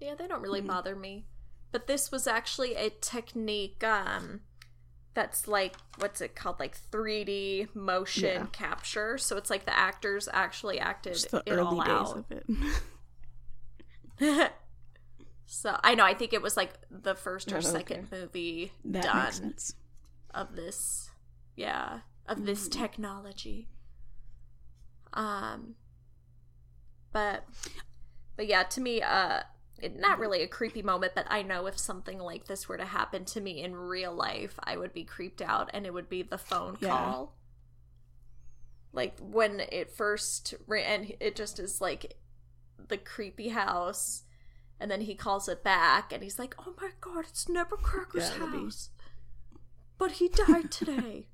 Yeah, 0.00 0.14
they 0.14 0.26
don't 0.28 0.42
really 0.42 0.62
Mhm. 0.62 0.66
bother 0.68 0.94
me. 0.94 1.26
But 1.72 1.86
this 1.86 2.10
was 2.12 2.26
actually 2.26 2.74
a 2.76 2.90
technique 2.90 3.82
um 3.82 4.42
that's 5.14 5.48
like 5.48 5.76
what's 5.98 6.20
it 6.20 6.36
called 6.36 6.60
like 6.60 6.76
3D 6.76 7.68
motion 7.74 8.42
Yeah. 8.42 8.46
capture. 8.52 9.18
So 9.18 9.36
it's 9.36 9.50
like 9.50 9.64
the 9.64 9.76
actors 9.76 10.28
actually 10.32 10.78
acted 10.78 11.14
Just 11.14 11.30
the 11.30 11.42
it 11.46 11.52
early 11.52 11.78
all 11.80 11.82
days 11.82 11.88
out. 11.90 12.16
of 12.18 12.30
it. 14.20 14.52
so 15.46 15.78
I 15.82 15.94
know 15.94 16.04
I 16.04 16.14
think 16.14 16.32
it 16.32 16.42
was 16.42 16.56
like 16.56 16.74
the 16.90 17.14
first 17.14 17.50
or 17.50 17.56
Oh, 17.56 17.58
okay. 17.58 17.62
second 17.72 18.12
movie 18.12 18.72
that 18.84 19.02
done 19.02 19.54
of 20.34 20.54
this 20.56 21.10
yeah 21.56 22.00
of 22.28 22.44
this 22.46 22.68
Mm. 22.68 22.72
technology 22.72 23.68
um 25.12 25.74
but 27.12 27.44
but 28.36 28.46
yeah 28.46 28.62
to 28.64 28.80
me 28.80 29.02
uh 29.02 29.40
it, 29.80 29.92
Mm-hmm. 29.92 30.00
not 30.00 30.18
really 30.18 30.42
a 30.42 30.48
creepy 30.48 30.82
moment 30.82 31.12
but 31.14 31.26
i 31.28 31.42
know 31.42 31.66
if 31.66 31.78
something 31.78 32.18
like 32.18 32.46
this 32.46 32.66
were 32.68 32.78
to 32.78 32.84
happen 32.86 33.24
to 33.26 33.40
me 33.40 33.62
in 33.62 33.74
real 33.76 34.12
life 34.14 34.58
i 34.64 34.76
would 34.76 34.92
be 34.94 35.04
creeped 35.04 35.42
out 35.42 35.70
and 35.74 35.84
it 35.86 35.92
would 35.92 36.08
be 36.08 36.22
the 36.22 36.38
phone 36.38 36.76
Yeah. 36.80 36.88
call 36.88 37.36
like 38.92 39.18
when 39.20 39.60
it 39.70 39.90
first 39.90 40.54
ra- 40.66 40.80
and 40.80 41.12
it 41.20 41.36
just 41.36 41.58
is 41.58 41.80
like 41.80 42.16
the 42.88 42.96
creepy 42.96 43.48
house 43.50 44.22
and 44.80 44.90
then 44.90 45.02
he 45.02 45.14
calls 45.14 45.48
it 45.48 45.62
back 45.62 46.12
and 46.12 46.22
he's 46.22 46.38
like 46.38 46.54
oh 46.58 46.74
my 46.80 46.90
god 47.00 47.26
it's 47.28 47.44
Nebbercracker's 47.44 48.30
Yeah, 48.30 48.34
it'll 48.36 48.48
be- 48.52 48.58
house 48.58 48.88
but 49.98 50.12
he 50.12 50.28
died 50.28 50.70
today 50.70 51.28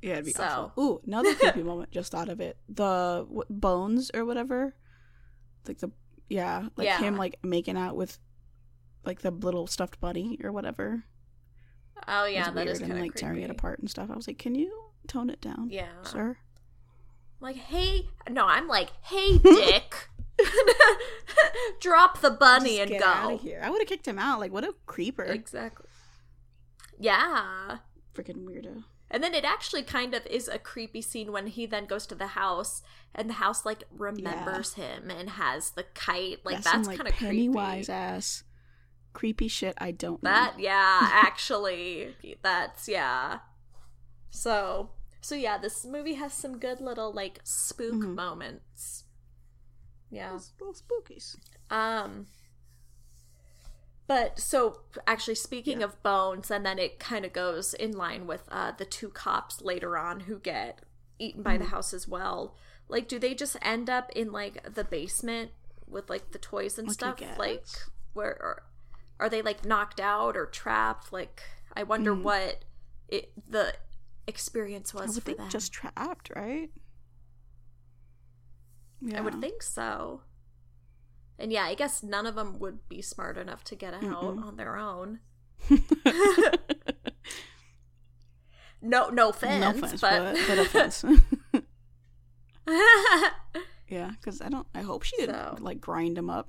Yeah, 0.00 0.14
it'd 0.14 0.24
be 0.24 0.32
So. 0.32 0.42
awful. 0.42 0.82
Ooh, 0.84 1.00
another 1.06 1.34
creepy 1.36 1.62
moment 1.62 1.90
just 1.92 2.10
thought 2.10 2.28
of 2.28 2.40
it. 2.40 2.56
The 2.68 3.24
what, 3.28 3.48
bones 3.48 4.10
or 4.14 4.24
whatever, 4.24 4.74
like 5.68 5.78
the 5.78 5.90
yeah, 6.28 6.68
like 6.76 6.86
Yeah. 6.86 6.98
him 6.98 7.16
like 7.16 7.38
making 7.44 7.76
out 7.76 7.94
with 7.96 8.18
like 9.04 9.20
the 9.20 9.30
little 9.30 9.66
stuffed 9.66 10.00
bunny 10.00 10.38
or 10.42 10.50
whatever. 10.50 11.04
oh 12.08 12.24
yeah 12.24 12.50
that 12.50 12.66
is 12.66 12.80
kind 12.80 12.90
and 12.92 12.98
of 13.00 13.04
like 13.06 13.14
tearing 13.14 13.42
it 13.42 13.50
apart 13.50 13.78
and 13.78 13.88
stuff. 13.88 14.10
I 14.10 14.16
was 14.16 14.26
like, 14.26 14.38
can 14.38 14.54
you 14.56 14.90
tone 15.06 15.30
it 15.30 15.40
down, 15.40 15.68
yeah 15.70 16.02
sir? 16.02 16.36
like 17.40 17.56
hey 17.56 18.06
no 18.30 18.46
i'm 18.46 18.68
like 18.68 18.90
hey 19.02 19.36
dick 19.42 20.08
drop 21.80 22.20
the 22.20 22.30
bunny 22.30 22.76
Just 22.76 22.80
and 22.82 22.90
get 22.90 23.00
go 23.00 23.06
out 23.06 23.32
of 23.34 23.40
here. 23.40 23.60
I 23.62 23.70
would 23.70 23.80
have 23.80 23.88
kicked 23.88 24.06
him 24.06 24.18
out. 24.18 24.38
Like, 24.40 24.52
what 24.52 24.64
a 24.64 24.74
creeper, 24.86 25.24
exactly 25.24 25.86
yeah 27.00 27.78
freaking 28.14 28.44
weirdo. 28.44 28.84
And 29.12 29.22
then 29.22 29.34
it 29.34 29.44
actually 29.44 29.82
kind 29.84 30.14
of 30.14 30.26
is 30.26 30.48
a 30.48 30.58
creepy 30.58 31.00
scene 31.02 31.30
when 31.30 31.46
he 31.46 31.66
then 31.66 31.86
goes 31.86 32.06
to 32.08 32.14
the 32.16 32.28
house 32.28 32.82
and 33.14 33.28
the 33.30 33.34
house 33.34 33.64
like 33.64 33.84
remembers 33.96 34.74
him 34.74 35.10
and 35.10 35.30
has 35.30 35.70
the 35.70 35.84
kite 35.94 36.40
like 36.44 36.62
some, 36.64 36.82
that's, 36.82 36.96
kind 36.96 37.08
of 37.08 37.14
creepy 37.14 37.26
Pennywise 37.48 37.88
ass 37.88 38.42
creepy 39.12 39.46
shit. 39.48 39.74
I 39.78 39.90
don't 39.92 40.20
that 40.22 40.56
know. 40.56 40.64
yeah 40.64 40.98
actually 41.12 42.16
that's 42.42 42.88
yeah 42.88 43.40
so 44.30 44.90
so 45.20 45.34
yeah 45.34 45.58
this 45.58 45.84
movie 45.84 46.14
has 46.14 46.32
some 46.32 46.58
good 46.58 46.80
little 46.80 47.12
like 47.12 47.38
spook 47.44 47.92
Mhm. 47.94 48.14
moments 48.14 49.04
yeah 50.10 50.30
Those 50.30 50.52
little 50.58 50.74
spookies. 50.74 51.36
um 51.70 52.26
but 54.06 54.38
so 54.38 54.80
actually 55.06 55.34
speaking 55.34 55.78
Yeah. 55.80 55.86
of 55.86 56.02
bones 56.02 56.50
and 56.50 56.64
then 56.66 56.78
it 56.78 56.98
kind 56.98 57.24
of 57.24 57.32
goes 57.32 57.72
in 57.74 57.92
line 57.92 58.26
with 58.26 58.42
uh 58.50 58.72
the 58.72 58.84
two 58.84 59.08
cops 59.08 59.60
later 59.62 59.96
on 59.96 60.20
who 60.20 60.38
get 60.38 60.80
eaten 61.18 61.42
by 61.42 61.56
the 61.56 61.64
Mhm. 61.66 61.68
house 61.68 61.94
as 61.94 62.08
well 62.08 62.54
like 62.88 63.06
do 63.08 63.18
they 63.18 63.34
just 63.34 63.56
end 63.62 63.88
up 63.88 64.10
in 64.14 64.32
like 64.32 64.74
the 64.74 64.84
basement 64.84 65.52
with 65.86 66.10
like 66.10 66.32
the 66.32 66.38
toys 66.38 66.78
and 66.78 66.88
Like, 66.88 66.94
stuff 66.94 67.20
like 67.38 67.64
where 68.12 68.30
are, 68.42 68.62
are 69.20 69.28
they 69.28 69.40
like 69.42 69.64
knocked 69.64 70.00
out 70.00 70.36
or 70.36 70.46
trapped 70.46 71.12
like 71.12 71.42
i 71.74 71.82
wonder 71.82 72.12
Mm. 72.14 72.22
what 72.22 72.64
it 73.08 73.32
the 73.48 73.74
experience 74.26 74.94
I 74.94 75.02
was 75.02 75.14
would 75.14 75.22
for 75.22 75.26
think 75.26 75.38
them 75.38 75.48
just 75.50 75.72
trapped, 75.72 76.30
right? 76.34 76.70
Yeah. 79.00 79.18
i 79.18 79.20
would 79.20 79.40
think 79.40 79.62
so 79.62 80.22
and 81.42 81.52
yeah 81.52 81.64
i 81.64 81.74
guess 81.74 82.02
none 82.02 82.24
of 82.26 82.34
them 82.36 82.58
would 82.58 82.88
be 82.88 83.02
smart 83.02 83.36
enough 83.36 83.62
to 83.64 83.74
get 83.74 83.92
out 83.92 84.00
Mm-mm. 84.02 84.42
on 84.44 84.56
their 84.56 84.76
own 84.76 85.18
no 88.80 89.08
no 89.10 89.28
offense, 89.30 89.60
no 89.60 89.70
offense, 89.70 90.00
but, 90.00 90.34
but, 90.34 90.38
but 90.48 90.58
offense. 90.58 91.04
yeah, 93.88 94.10
because 94.18 94.40
I 94.40 94.48
don't. 94.48 94.66
I 94.74 94.80
hope 94.82 95.02
she 95.04 95.16
didn't 95.16 95.34
So. 95.34 95.56
like 95.60 95.80
grind 95.80 96.16
them 96.16 96.28
up. 96.30 96.48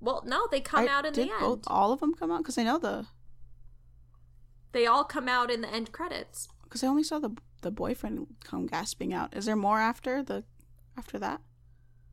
well 0.00 0.22
no 0.26 0.46
they 0.50 0.60
come 0.60 0.88
I- 0.88 0.92
out 0.92 1.04
in 1.06 1.12
the 1.12 1.22
end 1.22 1.30
both- 1.40 1.64
all 1.66 1.92
of 1.92 2.00
them 2.00 2.14
come 2.14 2.30
out? 2.30 2.38
Because 2.38 2.56
I 2.58 2.62
know 2.62 2.78
the. 2.78 3.06
they 4.72 4.86
all 4.86 5.04
come 5.04 5.28
out 5.28 5.50
in 5.50 5.60
the 5.60 5.68
end 5.68 5.92
credits 5.92 6.48
Because 6.64 6.82
I 6.82 6.86
only 6.86 7.02
saw 7.04 7.18
the 7.18 7.30
the 7.62 7.70
boyfriend 7.70 8.26
come 8.42 8.66
gasping 8.66 9.12
out. 9.12 9.36
Is 9.36 9.44
there 9.44 9.56
more 9.56 9.78
after 9.78 10.22
the 10.22 10.44
after 10.96 11.18
that? 11.18 11.42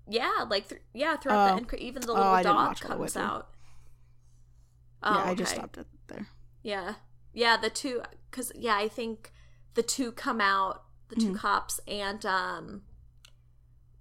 Yeah 0.10 0.46
like 0.50 0.70
th- 0.70 0.82
yeah 0.94 1.18
throughout 1.18 1.46
Oh. 1.50 1.52
the 1.52 1.58
end 1.58 1.68
cre- 1.68 1.76
even 1.76 2.02
the 2.02 2.12
Oh, 2.12 2.16
little 2.16 2.36
didn't 2.38 2.44
dog 2.46 2.56
watch 2.68 2.84
all 2.86 2.90
the 2.92 2.96
way 2.98 3.08
comes 3.08 3.18
out 3.18 3.50
yeah, 5.04 5.24
Oh, 5.26 5.30
I 5.30 5.36
just 5.36 5.52
stopped 5.52 5.78
it 5.78 5.86
there. 6.08 6.28
Yeah. 6.64 6.96
Yeah, 7.34 7.56
the 7.58 7.70
two 7.70 8.02
cuz 8.32 8.52
yeah, 8.56 8.76
I 8.76 8.88
think 8.88 9.32
the 9.76 9.84
two 9.84 10.12
come 10.12 10.42
out 10.42 10.84
the 11.10 11.16
2 11.16 11.36
cops 11.36 11.80
and 11.88 12.26
um 12.26 12.82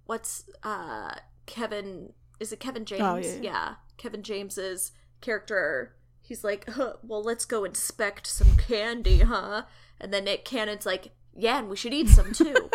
what's 0.05 0.43
uh 0.63 1.13
Kevin 1.45 2.13
is 2.39 2.51
it 2.51 2.59
Kevin 2.59 2.83
James? 2.85 3.01
Oh, 3.03 3.15
yeah, 3.15 3.35
yeah. 3.41 3.75
Kevin 3.97 4.23
James's 4.23 4.91
character. 5.21 5.95
He's 6.21 6.43
like, 6.43 6.69
huh, 6.69 6.93
"Well, 7.03 7.23
let's 7.23 7.45
go 7.45 7.63
inspect 7.63 8.27
some 8.27 8.57
candy, 8.57 9.19
huh?" 9.19 9.63
And 10.01 10.13
then 10.13 10.25
Nick 10.25 10.43
Cannon's 10.45 10.85
like, 10.85 11.11
"Yeah, 11.35 11.59
and 11.59 11.69
we 11.69 11.77
should 11.77 11.93
eat 11.93 12.09
some 12.09 12.33
too." 12.33 12.69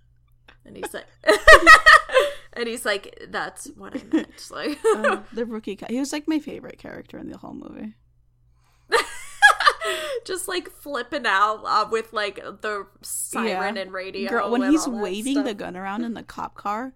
and 0.64 0.76
he's 0.76 0.94
like 0.94 1.06
And 2.56 2.68
he's 2.68 2.84
like, 2.84 3.18
"That's 3.28 3.66
what 3.76 3.96
I 3.96 4.02
meant." 4.12 4.50
Like 4.50 4.78
Uh, 4.84 5.18
the 5.32 5.44
rookie. 5.44 5.78
He 5.88 5.98
was 5.98 6.12
like 6.12 6.26
my 6.28 6.38
favorite 6.38 6.78
character 6.78 7.18
in 7.18 7.28
the 7.30 7.36
whole 7.38 7.54
movie. 7.54 7.94
just 10.24 10.48
like 10.48 10.70
flipping 10.70 11.26
out 11.26 11.62
uh, 11.66 11.86
with 11.90 12.12
like 12.12 12.36
the 12.36 12.86
siren 13.02 13.76
Yeah. 13.76 13.82
and 13.82 13.92
radio. 13.92 14.30
Girl, 14.30 14.50
when 14.50 14.62
and 14.62 14.70
he's 14.72 14.86
waving 14.88 15.34
stuff. 15.34 15.44
the 15.46 15.54
gun 15.54 15.76
around 15.76 16.04
in 16.04 16.14
the 16.14 16.22
cop 16.22 16.54
car, 16.54 16.94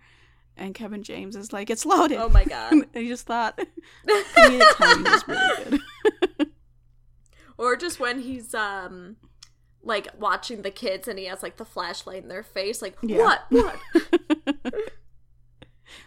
and 0.57 0.75
Kevin 0.75 1.03
James 1.03 1.37
is 1.37 1.53
like, 1.53 1.69
"It's 1.71 1.85
loaded." 1.85 2.19
Oh 2.19 2.29
my 2.29 2.45
god. 2.45 2.73
and 2.73 2.87
I 2.95 3.07
just 3.07 3.27
thought 3.27 3.59
comedic 4.07 4.77
timing 4.77 5.05
was 5.05 5.29
really 5.29 5.81
good. 6.39 6.51
or 7.59 7.77
just 7.77 7.99
when 8.01 8.21
he's 8.21 8.55
um 8.55 9.17
like 9.83 10.09
watching 10.19 10.63
the 10.63 10.71
kids 10.71 11.09
and 11.09 11.19
he 11.19 11.27
has 11.27 11.43
like 11.43 11.57
the 11.57 11.65
flashlight 11.65 12.23
in 12.23 12.29
their 12.29 12.43
face 12.43 12.81
like 12.83 12.97
Yeah. 13.03 13.19
what 13.19 13.45
what 13.51 13.77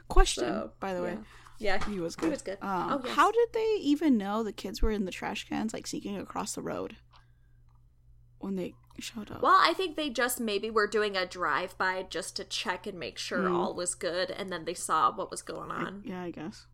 Question, 0.07 0.43
So, 0.45 0.71
by 0.79 0.93
the 0.93 1.01
way. 1.01 1.17
yeah 1.59 1.83
He 1.85 1.99
was 1.99 2.15
He 2.15 2.21
good. 2.21 2.29
was 2.31 2.41
good. 2.41 2.57
Um, 2.61 2.91
Oh, 2.93 3.01
yes. 3.05 3.15
How 3.15 3.31
did 3.31 3.49
they 3.53 3.75
even 3.79 4.17
know 4.17 4.43
the 4.43 4.51
kids 4.53 4.81
were 4.81 4.91
in 4.91 5.05
the 5.05 5.11
trash 5.11 5.47
cans, 5.47 5.73
like 5.73 5.87
sneaking 5.87 6.17
across 6.17 6.53
the 6.55 6.61
road 6.61 6.95
when 8.39 8.55
they 8.55 8.73
showed 8.99 9.31
up? 9.31 9.41
well 9.41 9.57
i 9.59 9.73
think 9.73 9.95
they 9.95 10.09
just 10.09 10.39
maybe 10.39 10.69
were 10.69 10.85
doing 10.87 11.15
a 11.17 11.25
drive-by 11.25 12.03
just 12.09 12.35
to 12.35 12.43
check 12.43 12.85
and 12.85 12.99
make 12.99 13.17
sure 13.17 13.39
Mm. 13.39 13.55
all 13.55 13.73
was 13.73 13.95
good 13.95 14.29
and 14.29 14.51
then 14.51 14.65
they 14.65 14.73
saw 14.73 15.11
what 15.15 15.31
was 15.31 15.41
going 15.41 15.71
I- 15.71 15.83
on 15.85 16.03
yeah, 16.05 16.21
I 16.21 16.29
guess. 16.31 16.67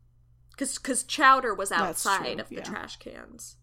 because 0.51 0.77
because 0.77 1.03
chowder 1.03 1.53
was 1.53 1.71
outside 1.71 2.39
of 2.39 2.49
the 2.49 2.55
yeah. 2.55 2.63
trash 2.63 2.97
cans 2.97 3.55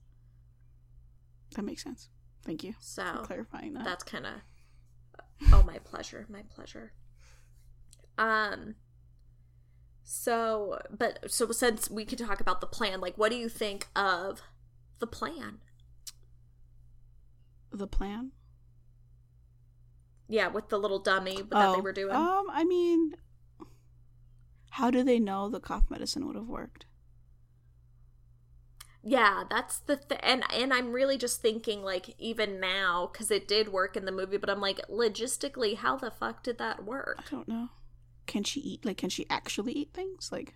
That 1.57 1.65
makes 1.65 1.83
sense. 1.85 2.09
Thank 2.45 2.63
you 2.65 2.73
for 2.73 2.79
so 2.81 3.05
clarifying 3.25 3.75
that. 3.75 3.85
that's 3.85 4.05
kind 4.05 4.25
of 4.27 4.33
oh 5.53 5.63
my 5.67 5.79
pleasure 5.79 6.27
my 6.31 6.43
pleasure 6.55 6.93
um 8.19 8.77
so 10.05 10.81
but 10.97 11.31
so 11.31 11.51
since 11.51 11.91
we 11.91 12.05
could 12.05 12.19
talk 12.19 12.41
about 12.41 12.61
the 12.61 12.67
plan 12.67 13.01
like 13.01 13.17
what 13.17 13.31
do 13.31 13.37
you 13.37 13.49
think 13.49 13.89
of 13.97 14.43
the 14.99 15.07
plan 15.07 15.59
the 17.73 17.87
plan. 17.89 18.31
yeah 20.29 20.49
with 20.49 20.69
the 20.69 20.79
little 20.79 20.99
dummy 20.99 21.43
that 21.43 21.73
they 21.73 21.81
Oh, 21.81 21.81
were 21.81 21.93
doing 21.93 22.15
Um, 22.15 22.47
I 22.51 22.65
mean, 22.65 23.15
how 24.73 24.91
do 24.91 25.03
they 25.03 25.19
know 25.19 25.49
the 25.49 25.59
cough 25.59 25.91
medicine 25.91 26.27
would 26.27 26.37
have 26.37 26.47
worked? 26.49 26.85
yeah 29.03 29.45
that's 29.51 29.79
the 29.81 29.97
th- 29.97 30.21
and 30.23 30.43
and 30.53 30.73
i'm 30.73 30.93
really 30.93 31.19
just 31.19 31.43
thinking 31.43 31.83
like 31.83 32.15
even 32.19 32.59
now 32.59 33.09
because 33.13 33.31
it 33.31 33.47
did 33.47 33.69
work 33.69 33.97
in 33.97 34.07
the 34.07 34.13
movie 34.13 34.39
but 34.39 34.49
i'm 34.49 34.61
like 34.61 34.81
logistically 34.89 35.77
how 35.77 35.97
the 35.97 36.11
fuck 36.11 36.43
did 36.43 36.57
that 36.59 36.85
work 36.85 37.19
I 37.19 37.23
don't 37.31 37.49
know. 37.49 37.69
Can 38.27 38.45
she 38.45 38.61
eat? 38.61 38.85
Like, 38.85 38.97
can 38.99 39.11
she 39.11 39.27
actually 39.31 39.73
eat 39.73 39.91
things? 39.95 40.31
Like, 40.33 40.55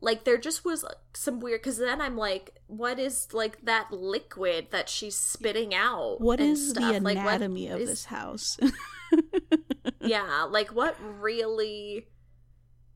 like 0.00 0.24
there 0.24 0.36
just 0.38 0.64
was 0.64 0.84
some 1.14 1.38
weird 1.38 1.60
because 1.60 1.78
then 1.78 2.00
i'm 2.00 2.16
like 2.16 2.58
what 2.66 2.98
is 2.98 3.28
like 3.32 3.64
that 3.64 3.92
liquid 3.92 4.66
that 4.72 4.88
she's 4.88 5.14
spitting 5.14 5.72
out 5.72 6.20
what 6.20 6.40
is 6.40 6.70
stuff? 6.70 6.92
the 6.94 7.00
Like, 7.00 7.16
anatomy 7.18 7.68
of 7.68 7.80
is- 7.82 7.88
this 7.88 8.04
house? 8.06 8.58
yeah 10.00 10.44
like 10.50 10.70
what 10.70 10.96
really 11.20 12.06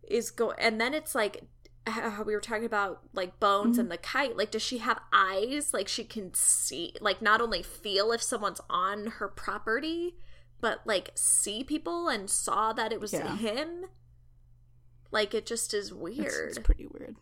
is 0.08 0.30
going 0.32 0.56
and 0.58 0.80
then 0.80 0.94
it's 0.94 1.14
like 1.14 1.44
how 1.86 2.24
we 2.24 2.34
were 2.34 2.40
talking 2.40 2.64
about 2.64 3.02
like 3.12 3.38
bones 3.38 3.76
Mhm. 3.76 3.82
and 3.82 3.90
the 3.92 3.96
kite 3.98 4.36
like 4.36 4.50
does 4.50 4.62
she 4.62 4.78
have 4.78 4.98
eyes 5.12 5.72
like 5.72 5.86
she 5.86 6.02
can 6.02 6.34
see 6.34 6.92
like 7.00 7.22
not 7.22 7.40
only 7.40 7.62
feel 7.62 8.10
if 8.10 8.20
someone's 8.22 8.60
on 8.68 9.06
her 9.06 9.28
property 9.28 10.16
but 10.60 10.80
like 10.86 11.10
see 11.14 11.62
people 11.64 12.08
and 12.08 12.28
saw 12.30 12.72
that 12.72 12.92
it 12.92 13.00
was 13.00 13.12
Yeah. 13.12 13.36
him 13.36 13.86
like 15.10 15.34
it 15.34 15.46
just 15.46 15.72
is 15.74 15.92
weird 15.92 16.48
it's 16.50 16.58
pretty 16.58 16.86
weird. 16.86 17.16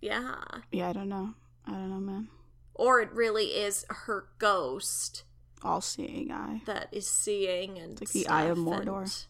yeah 0.00 0.36
Yeah, 0.70 0.88
I 0.88 0.92
don't 0.92 1.08
know. 1.08 1.34
I 1.66 1.72
don't 1.72 1.90
know, 1.90 2.00
man. 2.00 2.28
or 2.74 3.00
it 3.00 3.12
really 3.12 3.46
is 3.48 3.84
her 3.88 4.28
ghost 4.38 5.24
All 5.62 5.80
seeing 5.80 6.30
eye. 6.32 6.62
that 6.66 6.88
is 6.92 7.06
seeing 7.08 7.78
and 7.78 8.00
like 8.00 8.10
the 8.10 8.26
Eye 8.28 8.44
of 8.44 8.58
Mordor. 8.58 9.02
and- 9.02 9.26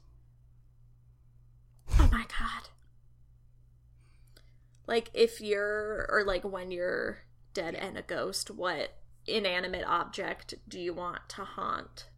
Oh 1.98 2.08
my 2.12 2.24
god. 2.38 2.68
Like 4.86 5.10
if 5.14 5.40
you're 5.40 6.06
or 6.10 6.24
like 6.24 6.44
when 6.44 6.70
you're 6.70 7.18
dead 7.54 7.74
and 7.74 7.96
a 7.96 8.02
ghost, 8.02 8.50
what 8.50 8.94
inanimate 9.26 9.84
object 9.86 10.54
do 10.68 10.78
you 10.80 10.94
want 10.94 11.28
to 11.30 11.44
haunt? 11.44 12.10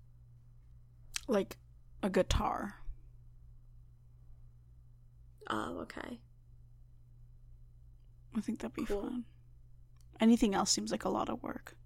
Like 1.29 1.57
a 2.03 2.11
guitar. 2.11 2.77
Oh, 5.49 5.81
okay. 5.83 6.21
I 8.37 8.41
think 8.41 8.61
that'd 8.61 8.75
be 8.75 8.85
Cool. 8.85 9.03
fun. 9.03 9.25
Anything 10.21 10.55
else 10.55 10.71
seems 10.71 10.91
like 10.91 11.05
a 11.05 11.09
lot 11.09 11.29
of 11.29 11.43
work. 11.43 11.77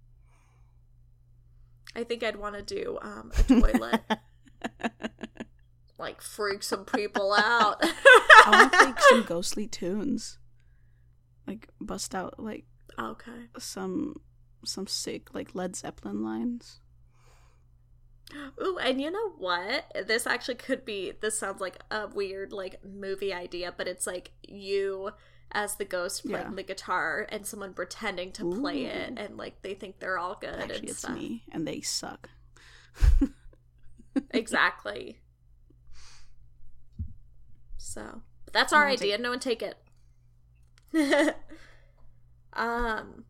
I 1.95 2.03
think 2.03 2.23
I'd 2.23 2.35
want 2.35 2.55
to 2.55 2.61
do 2.61 2.99
um 3.01 3.31
a 3.37 3.43
toilet, 3.43 4.01
like 5.97 6.21
freak 6.21 6.61
some 6.61 6.85
people 6.85 7.33
out. 7.33 7.77
I 7.81 8.49
want 8.51 8.73
to 8.73 8.85
make 8.85 8.99
some 8.99 9.23
ghostly 9.27 9.65
tunes. 9.67 10.37
Like 11.47 11.69
bust 11.81 12.13
out 12.13 12.39
like 12.39 12.65
okay. 12.99 13.47
some 13.57 14.15
some 14.63 14.85
sick 14.85 15.33
like 15.33 15.55
Led 15.55 15.75
Zeppelin 15.75 16.23
lines. 16.23 16.81
Ooh, 18.61 18.77
and 18.77 18.99
you 19.01 19.09
know 19.09 19.29
what? 19.37 19.85
This 20.05 20.27
actually 20.27 20.55
could 20.55 20.83
be. 20.85 21.13
This 21.21 21.37
sounds 21.39 21.61
like 21.61 21.77
a 21.89 22.07
weird 22.07 22.51
like 22.51 22.83
movie 22.83 23.33
idea, 23.33 23.73
but 23.75 23.87
it's 23.87 24.05
like 24.05 24.31
you 24.47 25.11
as 25.53 25.75
the 25.77 25.85
ghost 25.85 26.23
playing 26.25 26.47
Yeah. 26.49 26.55
the 26.55 26.63
guitar 26.63 27.25
and 27.29 27.45
someone 27.47 27.73
pretending 27.73 28.33
to 28.33 28.51
play 28.59 28.83
it, 28.85 29.13
and 29.17 29.37
like 29.37 29.61
they 29.61 29.73
think 29.73 29.99
they're 29.99 30.17
all 30.17 30.35
good 30.35 30.49
Actually, 30.59 30.75
and 30.79 30.89
it's 30.89 30.97
stuff. 30.99 31.15
me, 31.15 31.43
and 31.51 31.67
they 31.67 31.81
suck. 31.81 32.29
Exactly. 34.31 35.19
So 37.77 38.21
that's 38.51 38.73
our 38.73 38.85
No 38.87 38.93
idea. 38.93 39.13
take- 39.17 39.21
No 39.21 39.29
one 39.29 39.39
take 39.39 39.61
it. 39.61 39.77
um. 42.53 43.25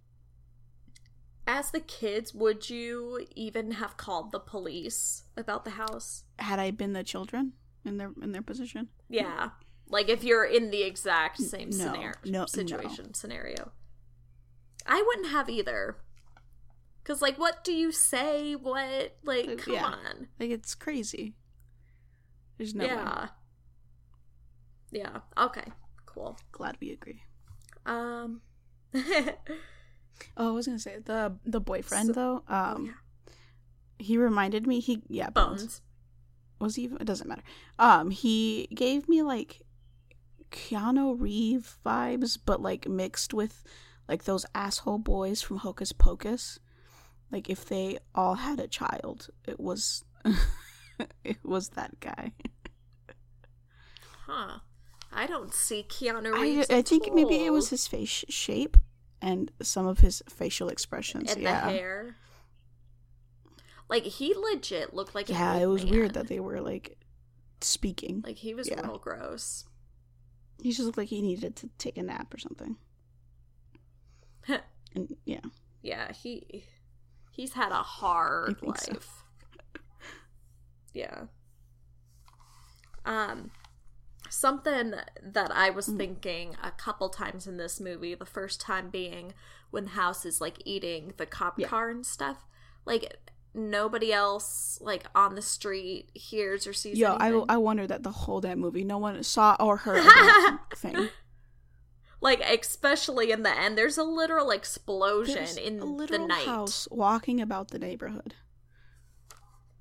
As 1.50 1.72
the 1.72 1.80
kids, 1.80 2.34
would 2.34 2.70
you 2.70 3.26
even 3.36 3.72
have 3.72 3.96
called 3.96 4.32
the 4.34 4.40
police 4.40 5.24
about 5.38 5.64
the 5.64 5.72
house? 5.72 6.26
Had 6.40 6.60
I 6.60 6.72
been 6.72 6.92
the 6.94 7.04
children 7.06 7.54
in 7.86 7.98
their 7.98 8.12
in 8.22 8.34
their 8.34 8.42
position, 8.42 8.90
Yeah. 9.10 9.52
Like 9.90 10.10
if 10.10 10.22
you're 10.22 10.44
in 10.44 10.70
the 10.72 10.84
exact 10.84 11.38
same 11.40 11.70
No, 11.70 11.78
scenario 11.78 12.12
no, 12.26 12.40
no. 12.42 12.46
situation 12.48 13.14
scenario. 13.14 13.72
I 14.86 15.02
wouldn't 15.08 15.30
have 15.30 15.50
either. 15.50 15.98
Cuz 17.06 17.22
like 17.22 17.38
what 17.40 17.64
do 17.64 17.72
you 17.72 17.94
say? 17.94 18.54
What 18.56 19.16
like 19.24 19.58
come 19.60 19.74
yeah. 19.76 19.86
on. 19.86 20.28
like 20.40 20.50
it's 20.50 20.76
crazy. 20.76 21.36
There's 22.58 22.76
no 22.76 22.84
way. 22.86 22.92
yeah. 22.94 23.28
Yeah. 24.92 25.20
Okay. 25.38 25.72
Cool. 26.06 26.38
Glad 26.52 26.78
we 26.82 26.92
agree. 26.92 27.24
Um 27.86 28.42
Oh, 30.36 30.50
I 30.50 30.52
was 30.52 30.66
gonna 30.68 30.80
say 30.80 30.98
the 31.04 31.36
the 31.46 31.60
boyfriend 31.62 32.08
So- 32.08 32.14
though. 32.14 32.44
oh, 32.50 32.56
Um, 32.56 32.86
yeah. 32.86 32.92
he 34.00 34.18
reminded 34.18 34.66
me. 34.68 34.80
He 34.80 35.02
yeah, 35.10 35.30
bones. 35.30 35.62
bones. 35.62 35.82
Was 36.60 36.76
he? 36.76 36.86
It 36.86 37.06
doesn't 37.06 37.28
matter. 37.28 37.44
Um, 37.78 38.10
he 38.12 38.68
gave 38.74 39.08
me 39.08 39.22
like 39.22 39.62
Keanu 40.52 41.20
Reeve 41.20 41.78
vibes, 41.86 42.38
but 42.44 42.62
like 42.62 42.88
mixed 42.88 43.34
with 43.34 43.64
like 44.08 44.24
those 44.24 44.46
asshole 44.56 45.00
boys 45.00 45.42
from 45.42 45.58
Hocus 45.58 45.92
Pocus. 45.92 46.60
Like 47.32 47.50
if 47.50 47.66
they 47.66 48.00
all 48.16 48.36
had 48.36 48.60
a 48.60 48.68
child, 48.68 49.28
it 49.46 49.60
was 49.60 50.04
it 51.24 51.38
was 51.44 51.70
that 51.70 52.00
guy. 52.00 52.32
Huh. 54.26 54.60
I 55.12 55.26
don't 55.26 55.54
see 55.54 55.86
Keanu 55.88 56.34
I, 56.36 56.42
Reeves. 56.42 56.68
I 56.70 56.80
at 56.80 56.88
think 56.88 57.14
maybe 57.14 57.36
it 57.46 57.52
was 57.52 57.70
his 57.70 57.88
face 57.88 58.26
shape 58.30 58.78
and 59.22 59.52
some 59.62 59.88
of 59.88 60.00
his 60.00 60.22
facial 60.30 60.70
expressions. 60.70 61.34
and 61.34 61.42
yeah. 61.42 61.66
the 61.66 61.72
hair. 61.72 62.16
Like 63.90 64.04
he 64.04 64.34
legit 64.36 64.94
looked 64.94 65.16
like 65.16 65.30
Yeah, 65.30 65.56
it 65.56 65.66
was 65.68 65.86
weird 65.86 66.14
that 66.16 66.28
they 66.28 66.40
were 66.40 66.60
like 66.62 66.98
speaking. 67.62 68.22
like 68.26 68.38
he 68.38 68.54
was 68.54 68.70
Yeah. 68.70 68.82
real 68.86 68.98
gross. 68.98 69.66
He 70.62 70.72
just 70.72 70.82
looked 70.86 70.98
like 70.98 71.08
he 71.10 71.22
needed 71.22 71.56
to 71.58 71.70
take 71.78 71.98
a 71.98 72.04
nap 72.04 72.34
or 72.34 72.38
something. 72.38 72.76
And 74.96 75.16
yeah, 75.26 75.42
Yeah, 75.82 76.12
he 76.14 76.64
he's 77.32 77.54
had 77.54 77.72
a 77.72 77.84
hard 77.84 78.60
think 78.60 78.78
so. 78.78 78.92
life. 78.94 79.24
Yeah. 80.94 81.26
Um 83.06 83.52
something 84.30 84.94
that 85.22 85.52
I 85.56 85.70
was 85.70 85.88
Mm. 85.88 85.98
thinking 85.98 86.56
a 86.64 86.72
couple 86.72 87.10
times 87.10 87.48
in 87.48 87.58
this 87.58 87.80
movie, 87.80 88.16
the 88.16 88.26
first 88.26 88.60
time 88.62 88.90
being 88.90 89.34
when 89.72 89.86
the 89.86 89.92
house 89.92 90.26
is 90.26 90.40
like 90.42 90.62
eating 90.66 91.14
the 91.18 91.26
cop 91.26 91.60
Yeah. 91.60 91.68
car 91.68 91.90
and 91.90 92.06
stuff. 92.06 92.46
Like 92.86 93.18
nobody 93.54 94.14
else 94.14 94.78
like 94.82 95.06
on 95.16 95.36
the 95.36 95.42
street 95.42 96.10
hears 96.14 96.68
or 96.68 96.74
sees 96.74 96.98
Yo, 96.98 97.14
I, 97.16 97.28
anything. 97.30 97.46
I 97.50 97.58
wondered 97.58 97.88
that 97.90 98.04
the 98.04 98.12
whole 98.12 98.40
damn 98.42 98.60
movie. 98.60 98.84
No 98.84 98.98
one 99.00 99.22
saw 99.24 99.56
or 99.60 99.78
heard 99.78 100.00
a 100.00 100.04
damn 100.04 100.60
thing. 100.76 101.10
like 102.22 102.40
especially 102.42 103.32
in 103.32 103.44
the 103.44 103.56
end 103.56 103.78
there's 103.78 103.98
a 103.98 104.04
literal 104.04 104.52
explosion 104.52 105.36
There's 105.36 105.58
in 105.58 105.78
a 105.78 105.80
the 105.80 105.86
literal 105.86 106.28
night. 106.28 106.46
house 106.46 106.88
walking 106.92 107.42
about 107.42 107.70
the 107.70 107.80
neighborhood. 107.80 108.36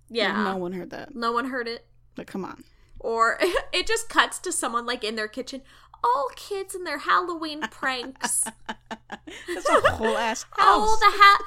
Yeah. 0.08 0.28
Like, 0.36 0.52
no 0.54 0.56
one 0.56 0.72
heard 0.72 0.90
that. 0.90 1.14
no 1.14 1.32
one 1.32 1.46
heard 1.46 1.68
it. 1.68 1.86
Like, 2.16 2.26
come 2.28 2.44
on. 2.44 2.64
Or 3.00 3.38
it 3.72 3.86
just 3.86 4.08
cuts 4.08 4.38
to 4.40 4.52
someone 4.52 4.86
like 4.86 5.04
in 5.04 5.16
their 5.16 5.28
kitchen. 5.28 5.62
All 6.04 6.28
kids 6.36 6.74
and 6.74 6.86
their 6.86 6.98
Halloween 6.98 7.62
pranks. 7.70 8.44
That's 8.68 9.68
a 9.68 9.90
whole 9.92 10.16
ass 10.16 10.42
house. 10.50 10.58
Oh, 10.58 10.96
the 11.00 11.10
ha- 11.18 11.44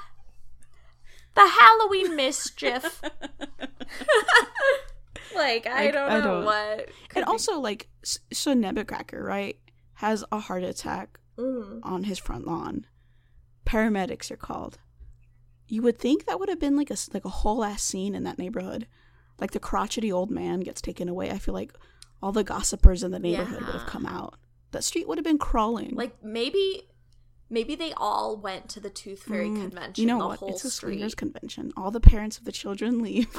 the 1.35 1.47
Halloween 1.47 2.15
mischief. 2.15 3.01
like 5.35 5.65
I 5.67 5.85
Like, 5.85 5.93
don't 5.93 6.11
I 6.11 6.17
know 6.19 6.23
don't- 6.23 6.45
what. 6.45 6.89
and 7.15 7.23
be- 7.25 7.31
also, 7.31 7.59
like, 7.59 7.87
so 8.03 8.53
Nebuchadnezzar, 8.53 9.23
right, 9.23 9.57
has 9.95 10.23
a 10.31 10.39
heart 10.39 10.63
attack 10.63 11.19
Mm. 11.37 11.79
on 11.83 12.03
his 12.03 12.19
front 12.19 12.45
lawn. 12.45 12.85
Paramedics 13.65 14.29
are 14.29 14.35
called. 14.35 14.77
You 15.67 15.81
would 15.83 15.97
think 15.97 16.25
that 16.25 16.37
would 16.39 16.49
have 16.49 16.59
been 16.59 16.75
like 16.75 16.89
a 16.91 16.97
like 17.13 17.23
a 17.23 17.29
whole 17.29 17.63
ass 17.63 17.81
scene 17.83 18.13
in 18.15 18.23
that 18.23 18.37
neighborhood. 18.39 18.87
Like 19.39 19.51
the 19.51 19.59
crotchety 19.59 20.11
old 20.11 20.29
man 20.31 20.59
gets 20.61 20.81
taken 20.81 21.07
away. 21.09 21.31
I 21.31 21.37
feel 21.37 21.53
like 21.53 21.73
all 22.21 22.31
the 22.31 22.43
gossipers 22.43 23.03
in 23.03 23.11
the 23.11 23.19
neighborhood 23.19 23.61
would 23.65 23.75
have 23.75 23.87
come 23.87 24.05
out. 24.05 24.35
That 24.71 24.83
street 24.83 25.07
would 25.07 25.17
have 25.17 25.25
been 25.25 25.37
crawling. 25.39 25.91
like 25.95 26.23
maybe 26.23 26.83
maybe 27.49 27.73
they 27.75 27.93
all 27.97 28.37
went 28.37 28.69
to 28.69 28.79
the 28.79 28.89
Tooth 28.89 29.23
Fairy 29.23 29.49
Mm, 29.49 29.61
convention. 29.61 30.01
you 30.01 30.07
know 30.07 30.19
the 30.19 30.27
what? 30.27 30.41
It's 30.53 30.63
a 30.65 30.69
street. 30.69 30.95
swingers 30.97 31.15
convention. 31.15 31.71
All 31.75 31.89
the 31.91 31.99
parents 31.99 32.37
of 32.37 32.43
the 32.45 32.51
children 32.51 33.01
leave. 33.01 33.27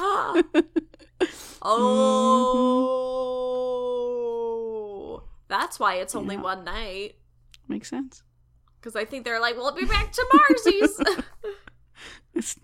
oh, 3.51 5.23
that's 5.47 5.79
why 5.79 5.95
it's 5.95 6.15
only 6.15 6.35
Yeah. 6.35 6.41
one 6.41 6.63
night. 6.65 7.15
Makes 7.67 7.89
sense. 7.89 8.23
Because 8.79 8.95
I 8.95 9.05
think 9.05 9.25
they're 9.25 9.39
like, 9.39 9.55
we'll 9.55 9.71
be 9.73 9.85
back 9.85 10.11
to 10.11 10.25
Marzy's. 10.33 10.99
It's, 12.33 12.55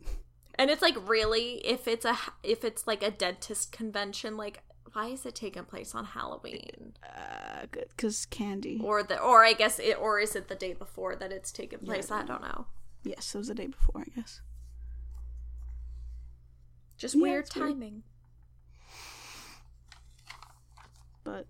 and 0.57 0.69
it's 0.71 0.81
like, 0.81 0.95
really, 1.07 1.55
if 1.65 1.87
it's 1.87 2.05
a 2.05 2.17
if 2.43 2.63
it's 2.63 2.87
like 2.87 3.03
a 3.03 3.11
dentist 3.11 3.71
convention, 3.71 4.37
like, 4.37 4.61
why 4.93 5.07
is 5.07 5.25
it 5.25 5.35
taking 5.35 5.65
place 5.65 5.93
on 5.93 6.05
Halloween? 6.05 6.93
uh, 7.05 7.65
good 7.71 7.85
because 7.95 8.25
candy. 8.25 8.79
Or 8.83 9.03
the 9.03 9.19
or 9.19 9.43
I 9.43 9.53
guess 9.53 9.79
it 9.79 9.97
or 9.99 10.19
is 10.19 10.35
it 10.35 10.47
the 10.47 10.55
day 10.55 10.73
before 10.73 11.15
that 11.15 11.31
it's 11.31 11.51
taking 11.51 11.79
place? 11.79 12.09
Yeah. 12.09 12.17
I 12.17 12.23
don't 12.23 12.41
know. 12.41 12.65
yes, 13.03 13.33
it 13.33 13.37
was 13.37 13.47
the 13.47 13.55
day 13.55 13.67
before, 13.67 14.01
I 14.01 14.09
guess. 14.15 14.41
Just 16.97 17.15
Yeah, 17.15 17.21
weird 17.21 17.45
it's 17.45 17.55
weird. 17.55 17.69
timing. 17.69 18.03
But 21.23 21.45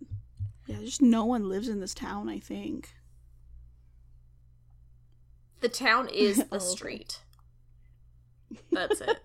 yeah, 0.66 0.78
just 0.82 1.02
no 1.02 1.24
one 1.26 1.48
lives 1.50 1.70
in 1.70 1.80
this 1.80 1.94
town. 1.94 2.28
I 2.30 2.40
think. 2.40 2.90
The 5.62 5.70
town 5.70 6.10
is 6.10 6.38
the 6.50 6.56
Oh, 6.56 6.60
street. 6.60 7.20
That's 8.72 9.02
it. 9.02 9.20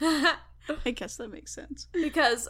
I 0.84 0.90
guess 0.92 1.16
that 1.16 1.28
makes 1.30 1.52
sense. 1.52 1.88
because 1.92 2.48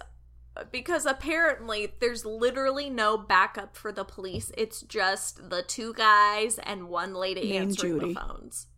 because 0.71 1.05
apparently 1.05 1.93
there's 2.01 2.25
literally 2.25 2.89
no 2.89 3.19
backup 3.19 3.77
for 3.77 3.91
the 3.91 4.05
police. 4.05 4.53
It's 4.57 4.83
just 4.83 5.51
the 5.51 5.63
two 5.63 5.93
guys 5.95 6.59
and 6.61 6.89
one 6.89 7.13
lady 7.15 7.49
Named 7.51 7.71
answering 7.71 7.99
Judy. 8.01 8.15
the 8.15 8.21
phones. 8.21 8.69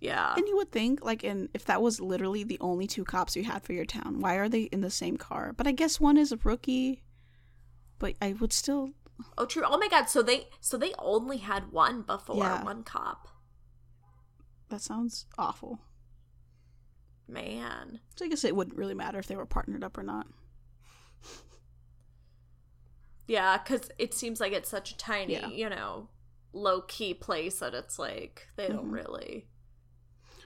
Yeah. 0.00 0.34
And 0.36 0.46
you 0.46 0.56
would 0.56 0.70
think, 0.70 1.02
like, 1.02 1.24
in 1.24 1.48
if 1.54 1.64
that 1.64 1.80
was 1.80 1.98
literally 2.00 2.44
the 2.44 2.58
only 2.60 2.86
two 2.86 3.04
cops 3.04 3.34
you 3.34 3.44
had 3.44 3.62
for 3.64 3.72
your 3.72 3.86
town, 3.86 4.20
why 4.20 4.34
are 4.34 4.48
they 4.50 4.64
in 4.64 4.82
the 4.82 4.90
same 4.90 5.16
car? 5.16 5.54
But 5.56 5.66
I 5.66 5.72
guess 5.72 5.98
one 5.98 6.18
is 6.18 6.30
a 6.32 6.36
rookie. 6.44 7.02
But 7.98 8.16
I 8.20 8.34
would 8.34 8.52
still. 8.52 8.90
Oh 9.38 9.46
true. 9.46 9.62
Oh 9.66 9.78
my 9.78 9.88
god, 9.88 10.10
so 10.10 10.20
they 10.20 10.48
so 10.60 10.76
they 10.76 10.92
only 10.98 11.38
had 11.38 11.72
one 11.72 12.02
before, 12.02 12.36
Yeah. 12.36 12.62
one 12.62 12.82
cop. 12.82 13.28
That 14.68 14.80
sounds 14.80 15.26
awful. 15.38 15.80
Man. 17.28 18.00
So 18.16 18.24
I 18.24 18.28
guess 18.28 18.44
it 18.44 18.54
wouldn't 18.56 18.76
really 18.76 18.94
matter 18.94 19.18
if 19.18 19.26
they 19.26 19.36
were 19.36 19.46
partnered 19.46 19.84
up 19.84 19.96
or 19.98 20.02
not. 20.02 20.26
Yeah, 23.26 23.58
cuz 23.58 23.90
it 23.98 24.14
seems 24.14 24.40
like 24.40 24.52
it's 24.52 24.68
such 24.68 24.92
a 24.92 24.96
tiny, 24.96 25.32
Yeah. 25.34 25.48
you 25.48 25.68
know, 25.68 26.08
low 26.52 26.82
key 26.82 27.12
place 27.14 27.58
that 27.58 27.74
it's 27.74 27.98
like 27.98 28.48
they 28.56 28.68
don't 28.68 28.88
Mhm. 28.90 28.92
really 28.92 29.48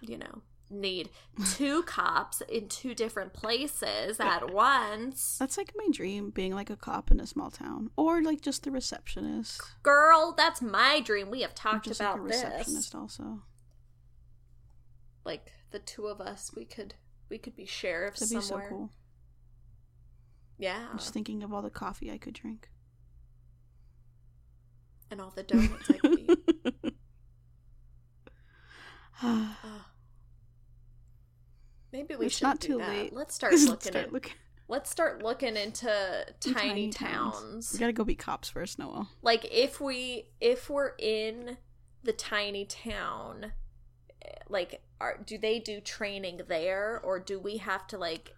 you 0.03 0.17
know, 0.17 0.41
need 0.71 1.11
two 1.53 1.83
cops 1.83 2.41
in 2.43 2.67
two 2.71 2.95
different 2.95 3.35
places 3.35 4.19
at 4.19 4.51
once. 4.51 5.37
That's 5.37 5.59
like 5.59 5.75
my 5.77 5.89
dream, 5.93 6.31
being 6.31 6.55
like 6.55 6.71
a 6.71 6.77
cop 6.77 7.11
in 7.11 7.21
a 7.21 7.27
small 7.27 7.51
town, 7.51 7.91
or 7.97 8.23
like 8.23 8.41
just 8.41 8.63
the 8.63 8.71
receptionist. 8.71 9.61
Girl, 9.83 10.33
that's 10.35 10.63
my 10.63 11.01
dream. 11.01 11.29
We 11.31 11.43
have 11.43 11.55
talked 11.55 11.85
just 11.85 12.01
about 12.01 12.21
like 12.23 12.29
a 12.31 12.33
this. 12.33 12.43
receptionist 12.45 12.95
also. 12.95 13.43
Like 15.31 15.53
the 15.71 15.79
two 15.79 16.07
of 16.09 16.21
us, 16.21 16.51
we 16.57 16.65
could 16.65 16.95
we 17.29 17.39
could 17.39 17.55
be 17.55 17.65
sheriffs 17.65 18.19
That'd 18.19 18.37
be 18.37 18.43
somewhere. 18.43 18.67
so 18.69 18.75
cool. 18.75 18.91
Yeah, 20.59 20.89
I'm 20.91 20.99
just 20.99 21.13
thinking 21.15 21.45
of 21.45 21.53
all 21.53 21.63
the 21.63 21.71
coffee 21.71 22.11
I 22.11 22.19
could 22.19 22.35
drink. 22.35 22.69
and 25.09 25.21
all 25.21 25.33
the 25.37 25.45
donuts 25.45 25.89
I 25.89 25.99
could 25.99 26.19
eat. 26.19 26.95
Ugh. 29.23 29.47
Maybe 31.93 32.17
we 32.17 32.27
It's 32.27 32.37
should 32.39 32.43
not 32.45 32.59
do 32.59 32.67
too 32.69 32.79
that. 32.79 32.89
late. 32.89 33.13
Let's 33.13 33.33
start 33.35 33.53
Let's 33.55 33.67
looking 33.69 33.93
start 33.93 34.07
at 34.07 34.13
looking- 34.13 34.33
let's 34.67 34.91
start 34.91 35.23
looking 35.23 35.57
into 35.57 36.27
tiny, 36.41 36.91
towns. 36.91 37.73
We 37.73 37.79
gotta 37.79 37.93
go 37.93 38.03
be 38.05 38.17
cops 38.17 38.49
first, 38.49 38.81
Noel. 38.81 39.09
Like 39.23 39.47
if 39.51 39.81
we 39.81 40.31
if 40.41 40.69
we're 40.69 40.93
in 40.99 41.57
the 42.03 42.13
tiny 42.13 42.65
town, 42.65 43.53
like 44.49 44.83
are 45.01 45.19
do 45.25 45.39
they 45.39 45.59
do 45.59 45.81
training 45.81 46.41
there 46.49 47.01
or 47.03 47.19
do 47.19 47.39
we 47.39 47.59
have 47.59 47.87
to 47.87 47.99
like 47.99 48.35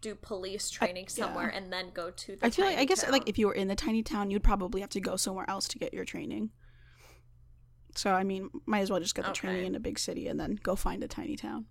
do 0.00 0.14
police 0.14 0.70
training 0.70 1.04
yeah. 1.08 1.24
somewhere 1.24 1.48
and 1.48 1.72
then 1.72 1.90
go 1.92 2.10
to 2.10 2.36
the 2.36 2.46
I 2.46 2.50
feel 2.50 2.64
like 2.64 2.78
I 2.78 2.84
guess 2.84 3.02
town? 3.02 3.12
like 3.12 3.28
if 3.28 3.38
you 3.38 3.46
were 3.46 3.54
in 3.54 3.68
the 3.68 3.74
tiny 3.74 4.02
town, 4.02 4.30
you'd 4.30 4.42
probably 4.42 4.80
have 4.80 4.90
to 4.90 5.00
go 5.00 5.16
somewhere 5.16 5.48
else 5.48 5.68
to 5.68 5.78
get 5.78 5.94
your 5.94 6.04
training. 6.04 6.50
So 7.94 8.12
I 8.12 8.24
mean, 8.24 8.50
might 8.66 8.80
as 8.80 8.90
well 8.90 9.00
just 9.00 9.14
get 9.14 9.24
the 9.24 9.32
training 9.32 9.66
in 9.66 9.74
a 9.74 9.80
big 9.80 9.98
city 9.98 10.28
and 10.28 10.38
then 10.38 10.58
go 10.62 10.76
find 10.76 11.02
a 11.02 11.08
tiny 11.08 11.36
town. 11.36 11.66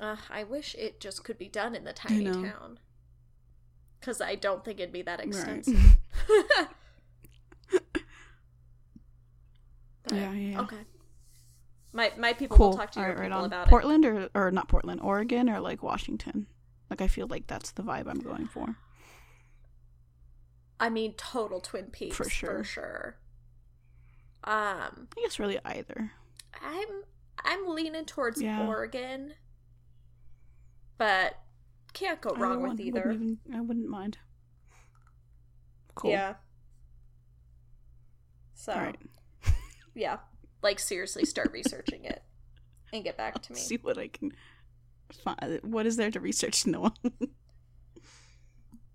Uh, 0.00 0.16
I 0.30 0.44
wish 0.44 0.74
it 0.74 1.00
just 1.00 1.22
could 1.22 1.38
be 1.38 1.48
done 1.48 1.74
in 1.74 1.84
the 1.84 1.92
tiny 1.92 2.24
town. 2.24 2.78
Because 4.00 4.20
I 4.20 4.34
don't 4.34 4.64
think 4.64 4.80
it'd 4.80 4.92
be 4.92 5.02
that 5.02 5.20
Right. 5.24 5.64
Yeah, 10.10 10.32
yeah, 10.32 10.32
yeah. 10.32 10.60
Okay. 10.62 10.76
My 11.92 12.12
my 12.16 12.32
people 12.32 12.56
Cool. 12.56 12.70
will 12.70 12.76
talk 12.76 12.90
to 12.92 13.00
your 13.00 13.10
right, 13.10 13.18
right 13.18 13.32
on. 13.32 13.44
about 13.44 13.68
Portland 13.68 14.04
or 14.04 14.28
or 14.34 14.50
not 14.50 14.68
Portland, 14.68 15.00
Oregon 15.00 15.48
or 15.48 15.60
like 15.60 15.82
Washington. 15.82 16.46
Like 16.90 17.00
I 17.00 17.06
feel 17.06 17.26
like 17.26 17.46
that's 17.46 17.72
the 17.72 17.82
vibe 17.82 18.08
I'm 18.08 18.18
going 18.20 18.46
for. 18.46 18.76
I 20.80 20.88
mean, 20.88 21.14
total 21.14 21.60
Twin 21.60 21.86
Peaks 21.86 22.16
For 22.16 22.28
sure. 22.28 22.58
For 22.58 22.64
sure. 22.64 23.16
Um, 24.44 25.08
I 25.16 25.22
guess 25.22 25.38
really 25.38 25.58
either. 25.64 26.10
I'm 26.60 26.88
I'm 27.44 27.68
leaning 27.68 28.04
towards 28.04 28.42
Yeah. 28.42 28.66
Oregon, 28.66 29.34
but 30.98 31.36
can't 31.92 32.20
go 32.20 32.30
wrong 32.34 32.62
with 32.62 32.80
either. 32.80 33.02
Wouldn't 33.06 33.38
even, 33.46 33.56
I 33.56 33.60
wouldn't 33.60 33.88
mind. 33.88 34.18
Cool. 35.94 36.10
Yeah. 36.10 36.34
So 38.54 38.72
All 38.72 38.80
right. 38.80 38.96
Yeah, 39.94 40.18
like 40.62 40.78
seriously, 40.78 41.24
start 41.24 41.52
researching 41.52 42.04
it 42.04 42.22
and 42.92 43.04
get 43.04 43.16
back 43.16 43.40
to 43.42 43.52
me. 43.52 43.58
See 43.58 43.76
what 43.76 43.98
I 43.98 44.08
can 44.08 44.32
find. 45.24 45.60
What 45.62 45.86
is 45.86 45.96
there 45.96 46.10
to 46.10 46.20
research, 46.20 46.66
Noah? 46.66 46.92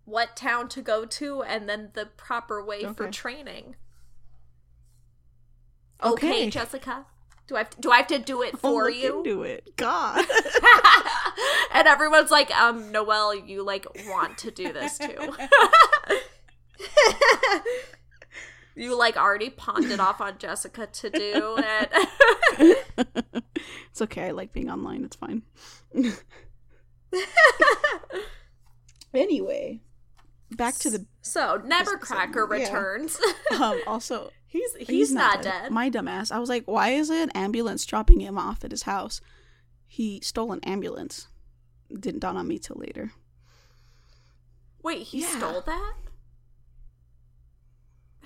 what 0.05 0.35
town 0.37 0.69
to 0.69 0.81
go 0.81 1.05
to 1.05 1.43
and 1.43 1.67
then 1.67 1.89
the 1.93 2.05
proper 2.05 2.63
way 2.63 2.85
for 2.85 3.09
training. 3.11 3.75
Okay, 6.03 6.27
Okay. 6.29 6.49
Jessica. 6.49 7.05
Do 7.47 7.55
I 7.55 7.59
have 7.59 7.69
to, 7.71 7.81
do 7.81 7.91
I 7.91 7.97
have 7.97 8.07
to 8.07 8.19
do 8.19 8.41
it 8.41 8.55
I'll 8.55 8.59
for 8.59 8.85
look 8.85 8.95
you? 8.95 9.21
Do 9.23 9.43
it. 9.43 9.75
God. 9.77 10.25
and 11.73 11.87
everyone's 11.87 12.29
like, 12.29 12.51
um, 12.51 12.91
Noelle, 12.91 13.35
you 13.35 13.63
like 13.63 13.85
want 14.07 14.37
to 14.39 14.51
do 14.51 14.71
this 14.73 14.97
too. 14.97 15.33
you 18.77 18.97
like 18.97 19.17
already 19.17 19.49
pawned 19.49 19.91
it 19.91 19.99
off 19.99 20.21
on 20.21 20.37
Jessica 20.37 20.87
to 20.87 21.09
do 21.09 21.55
it. 21.57 22.87
It's 23.89 24.01
okay. 24.01 24.25
I 24.27 24.31
like 24.31 24.53
being 24.53 24.69
online. 24.69 25.03
It's 25.03 25.15
fine. 25.15 25.41
anyway, 29.13 29.81
back 30.51 30.75
to 30.79 30.89
the 30.89 31.05
so 31.21 31.59
Nebbercracker 31.65 32.47
Yeah. 32.49 32.63
returns. 32.65 33.19
um. 33.59 33.79
Also, 33.87 34.31
he's 34.47 34.75
he's, 34.79 35.11
not, 35.13 35.41
dead. 35.41 35.71
My 35.71 35.89
dumbass. 35.89 36.31
I 36.31 36.39
was 36.39 36.49
like, 36.49 36.63
why 36.65 36.89
is 36.89 37.09
an 37.09 37.29
ambulance 37.31 37.85
dropping 37.85 38.19
him 38.19 38.37
off 38.37 38.63
at 38.63 38.71
his 38.71 38.83
house? 38.83 39.21
He 39.87 40.19
stole 40.21 40.51
an 40.51 40.59
ambulance. 40.63 41.27
Didn't 41.91 42.19
dawn 42.19 42.37
on 42.37 42.47
me 42.47 42.59
till 42.59 42.75
later. 42.77 43.11
Wait, 44.83 45.03
he 45.07 45.21
Yeah. 45.21 45.37
stole 45.37 45.61
that? 45.61 45.93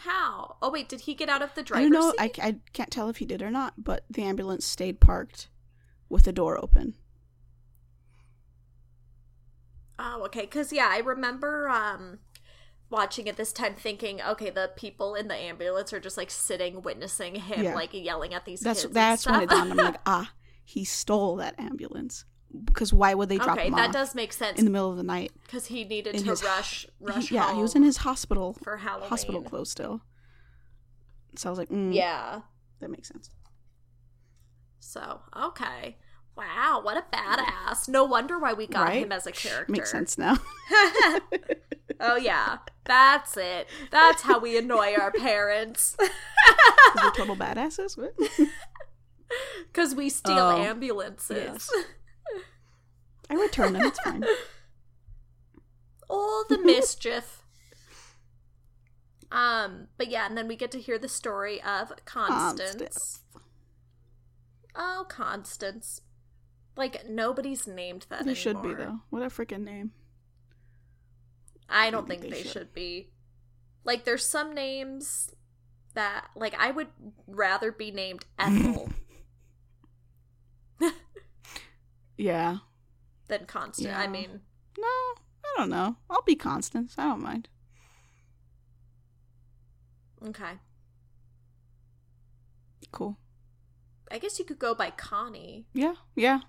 How? 0.03 0.55
Oh 0.61 0.71
wait, 0.71 0.89
did 0.89 1.01
he 1.01 1.13
get 1.13 1.29
out 1.29 1.41
of 1.41 1.53
the 1.53 1.61
I 1.61 1.63
driver's 1.63 1.89
don't 1.91 1.93
know. 1.93 2.13
I, 2.17 2.31
I 2.41 2.55
can't 2.73 2.89
tell 2.91 3.09
if 3.09 3.17
he 3.17 3.25
did 3.25 3.41
or 3.41 3.51
not, 3.51 3.73
but 3.77 4.03
the 4.09 4.23
ambulance 4.23 4.65
stayed 4.65 4.99
parked 4.99 5.49
with 6.09 6.23
the 6.23 6.33
door 6.33 6.57
open. 6.61 6.95
Oh, 9.99 10.23
okay. 10.25 10.41
Because 10.41 10.73
yeah, 10.73 10.89
I 10.91 10.99
remember 10.99 11.69
um 11.69 12.19
watching 12.89 13.27
it 13.27 13.37
this 13.37 13.53
time, 13.53 13.75
thinking, 13.75 14.21
okay, 14.21 14.49
the 14.49 14.71
people 14.75 15.15
in 15.15 15.27
the 15.27 15.35
ambulance 15.35 15.93
are 15.93 15.99
just 15.99 16.17
like 16.17 16.31
sitting, 16.31 16.81
witnessing 16.81 17.35
him, 17.35 17.63
Yeah. 17.63 17.75
like 17.75 17.93
yelling 17.93 18.33
at 18.33 18.45
these 18.45 18.59
That's 18.61 18.81
kids. 18.81 18.93
that's 18.93 19.25
when 19.27 19.41
it 19.43 19.49
dawned 19.49 19.71
on 19.71 19.77
me. 19.77 19.83
Like, 19.83 20.01
ah, 20.05 20.31
he 20.65 20.83
stole 20.83 21.35
that 21.37 21.59
ambulance. 21.59 22.25
Because 22.65 22.91
why 22.91 23.13
would 23.13 23.29
they 23.29 23.37
drop 23.37 23.57
okay, 23.57 23.67
him 23.67 23.75
that 23.75 23.87
off 23.89 23.93
does 23.93 24.13
make 24.15 24.33
sense 24.33 24.59
in 24.59 24.65
the 24.65 24.71
middle 24.71 24.91
of 24.91 24.97
the 24.97 25.03
night? 25.03 25.31
because 25.43 25.67
he 25.67 25.83
needed 25.85 26.15
in 26.15 26.23
to 26.23 26.29
his- 26.31 26.43
rush, 26.43 26.83
He- 26.83 26.89
rush. 27.05 27.31
yeah, 27.31 27.55
he 27.55 27.61
was 27.61 27.75
in 27.75 27.83
his 27.83 27.97
hospital 27.97 28.53
for 28.61 28.77
Halloween. 28.77 29.09
hospital 29.09 29.41
clothes 29.41 29.69
still. 29.71 30.01
So 31.37 31.47
I 31.47 31.51
was 31.51 31.59
like, 31.59 31.69
mm, 31.69 31.93
Yeah. 31.93 32.41
that 32.81 32.89
makes 32.89 33.07
sense. 33.07 33.29
So 34.79 35.21
okay. 35.37 35.97
Wow, 36.35 36.79
what 36.83 36.97
a 36.97 37.03
badass! 37.15 37.87
No 37.89 38.03
wonder 38.05 38.39
why 38.39 38.53
we 38.53 38.65
got 38.65 38.87
Right? 38.87 39.03
him 39.03 39.11
as 39.11 39.27
a 39.27 39.31
character. 39.31 39.71
Makes 39.71 39.91
sense 39.91 40.17
now. 40.17 40.37
oh 41.99 42.15
yeah, 42.15 42.57
that's 42.85 43.35
it. 43.37 43.67
That's 43.91 44.21
how 44.23 44.39
we 44.39 44.57
annoy 44.57 44.95
our 44.99 45.11
parents 45.11 45.95
We're 46.95 47.11
total 47.11 47.35
badasses. 47.35 47.97
Because 49.67 49.93
we 49.95 50.09
steal 50.09 50.37
Oh, 50.37 50.57
ambulances. 50.57 51.69
yes. 51.69 51.71
I 53.31 53.35
return 53.35 53.73
them. 53.73 53.85
It's 53.87 53.99
fine. 54.01 54.23
All 56.09 56.43
the 56.49 56.57
mischief. 56.59 57.41
Um, 59.31 59.87
but 59.97 60.09
yeah, 60.09 60.25
and 60.27 60.37
then 60.37 60.47
we 60.49 60.57
get 60.57 60.71
to 60.71 60.79
hear 60.81 60.99
the 60.99 61.07
story 61.07 61.61
of 61.63 61.93
Constance. 62.03 62.71
Constance. 62.71 63.21
Oh, 64.75 65.05
Constance. 65.07 66.01
Like 66.75 67.07
nobody's 67.07 67.65
named 67.67 68.05
that. 68.09 68.25
They 68.25 68.33
should 68.33 68.61
be 68.61 68.73
though. 68.73 68.99
What 69.09 69.23
a 69.23 69.27
freaking 69.27 69.63
name. 69.63 69.91
I 71.69 71.89
don't 71.89 72.07
think 72.07 72.21
think 72.21 72.33
they 72.33 72.37
they 72.39 72.43
should. 72.43 72.51
should 72.51 72.73
be. 72.73 73.11
Like, 73.83 74.03
there's 74.05 74.25
some 74.25 74.53
names 74.53 75.31
that, 75.95 76.27
like, 76.35 76.53
I 76.59 76.69
would 76.71 76.89
rather 77.25 77.71
be 77.71 77.89
named 77.91 78.25
Ethel 78.37 78.89
Yeah. 82.17 82.57
Than 83.31 83.45
Constant. 83.47 83.95
I 83.97 84.05
mean, 84.07 84.41
No, 84.77 84.85
I 84.85 85.53
don't 85.57 85.69
know. 85.71 85.95
I'll 86.09 86.21
be 86.21 86.35
Constance. 86.35 86.93
I 86.97 87.05
don't 87.05 87.23
mind. 87.23 87.47
okay. 90.27 90.59
Cool. 92.91 93.17
I 94.11 94.17
guess 94.19 94.37
you 94.37 94.43
could 94.45 94.59
go 94.59 94.75
by 94.75 94.91
Connie. 94.91 95.65
Yeah. 95.73 95.93
Yeah. 96.15 96.41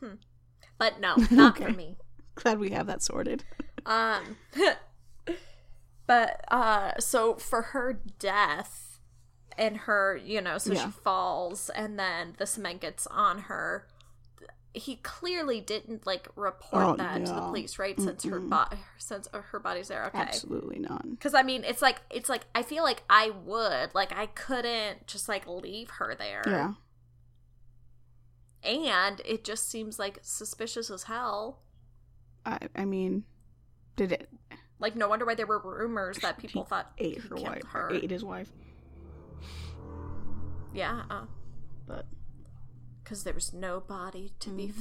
Hmm. 0.00 0.14
But 0.78 1.00
no, 1.00 1.16
not 1.30 1.56
Okay. 1.60 1.72
for 1.72 1.76
me. 1.76 1.96
Glad 2.36 2.58
we 2.60 2.70
have 2.70 2.86
that 2.86 3.02
sorted. 3.02 3.44
Um, 3.84 4.36
but 6.06 6.44
uh, 6.48 6.92
so 7.00 7.34
for 7.34 7.62
her 7.62 8.00
death 8.20 8.91
and 9.58 9.76
her, 9.78 10.16
you 10.16 10.40
know, 10.40 10.58
so 10.58 10.72
Yeah. 10.72 10.86
she 10.86 10.90
falls 10.90 11.70
and 11.70 11.98
then 11.98 12.34
the 12.38 12.46
cement 12.46 12.80
gets 12.80 13.06
on 13.08 13.40
her. 13.42 13.86
He 14.74 14.96
clearly 14.96 15.60
didn't 15.60 16.06
like 16.06 16.28
report 16.34 16.84
Oh, 16.84 16.96
that 16.96 17.26
to 17.26 17.32
the 17.32 17.40
police, 17.42 17.78
right? 17.78 18.00
Since 18.00 18.24
her 18.24 18.40
Mm-mm. 18.40 18.48
bo- 18.48 18.76
since 18.96 19.28
uh, 19.34 19.42
her 19.42 19.58
body's 19.58 19.88
there. 19.88 20.06
Okay. 20.06 20.18
Absolutely 20.18 20.78
not. 20.78 21.08
Because 21.10 21.34
I 21.34 21.42
mean, 21.42 21.62
it's 21.64 21.82
like 21.82 22.00
it's 22.10 22.30
like 22.30 22.46
I 22.54 22.62
feel 22.62 22.82
like 22.82 23.02
I 23.10 23.30
would 23.30 23.94
like 23.94 24.16
I 24.16 24.26
couldn't 24.26 25.06
just 25.06 25.28
like 25.28 25.46
leave 25.46 25.90
her 25.90 26.14
there. 26.14 26.42
Yeah. 26.46 26.72
And 28.62 29.20
it 29.24 29.44
just 29.44 29.68
seems 29.68 29.98
like 29.98 30.18
suspicious 30.22 30.90
as 30.90 31.02
hell. 31.04 31.58
I 32.46 32.58
I 32.76 32.84
mean, 32.84 33.24
did 33.96 34.12
it 34.12 34.28
Like 34.78 34.96
no 34.96 35.08
wonder 35.08 35.24
why 35.26 35.34
there 35.34 35.46
were 35.46 35.58
rumors 35.60 36.18
that 36.18 36.38
people 36.38 36.64
thought 36.68 36.92
ate 36.98 37.20
he 37.20 37.28
her 37.28 37.36
wife? 37.36 37.62
her. 37.72 37.90
Ate 37.92 38.10
his 38.10 38.24
wife? 38.24 38.50
Yeah, 40.74 41.02
uh, 41.10 41.26
But 41.86 42.06
because 43.02 43.24
there 43.24 43.34
was 43.34 43.52
no 43.52 43.80
body 43.80 44.32
to 44.40 44.50
be 44.50 44.68
Mhm. 44.68 44.72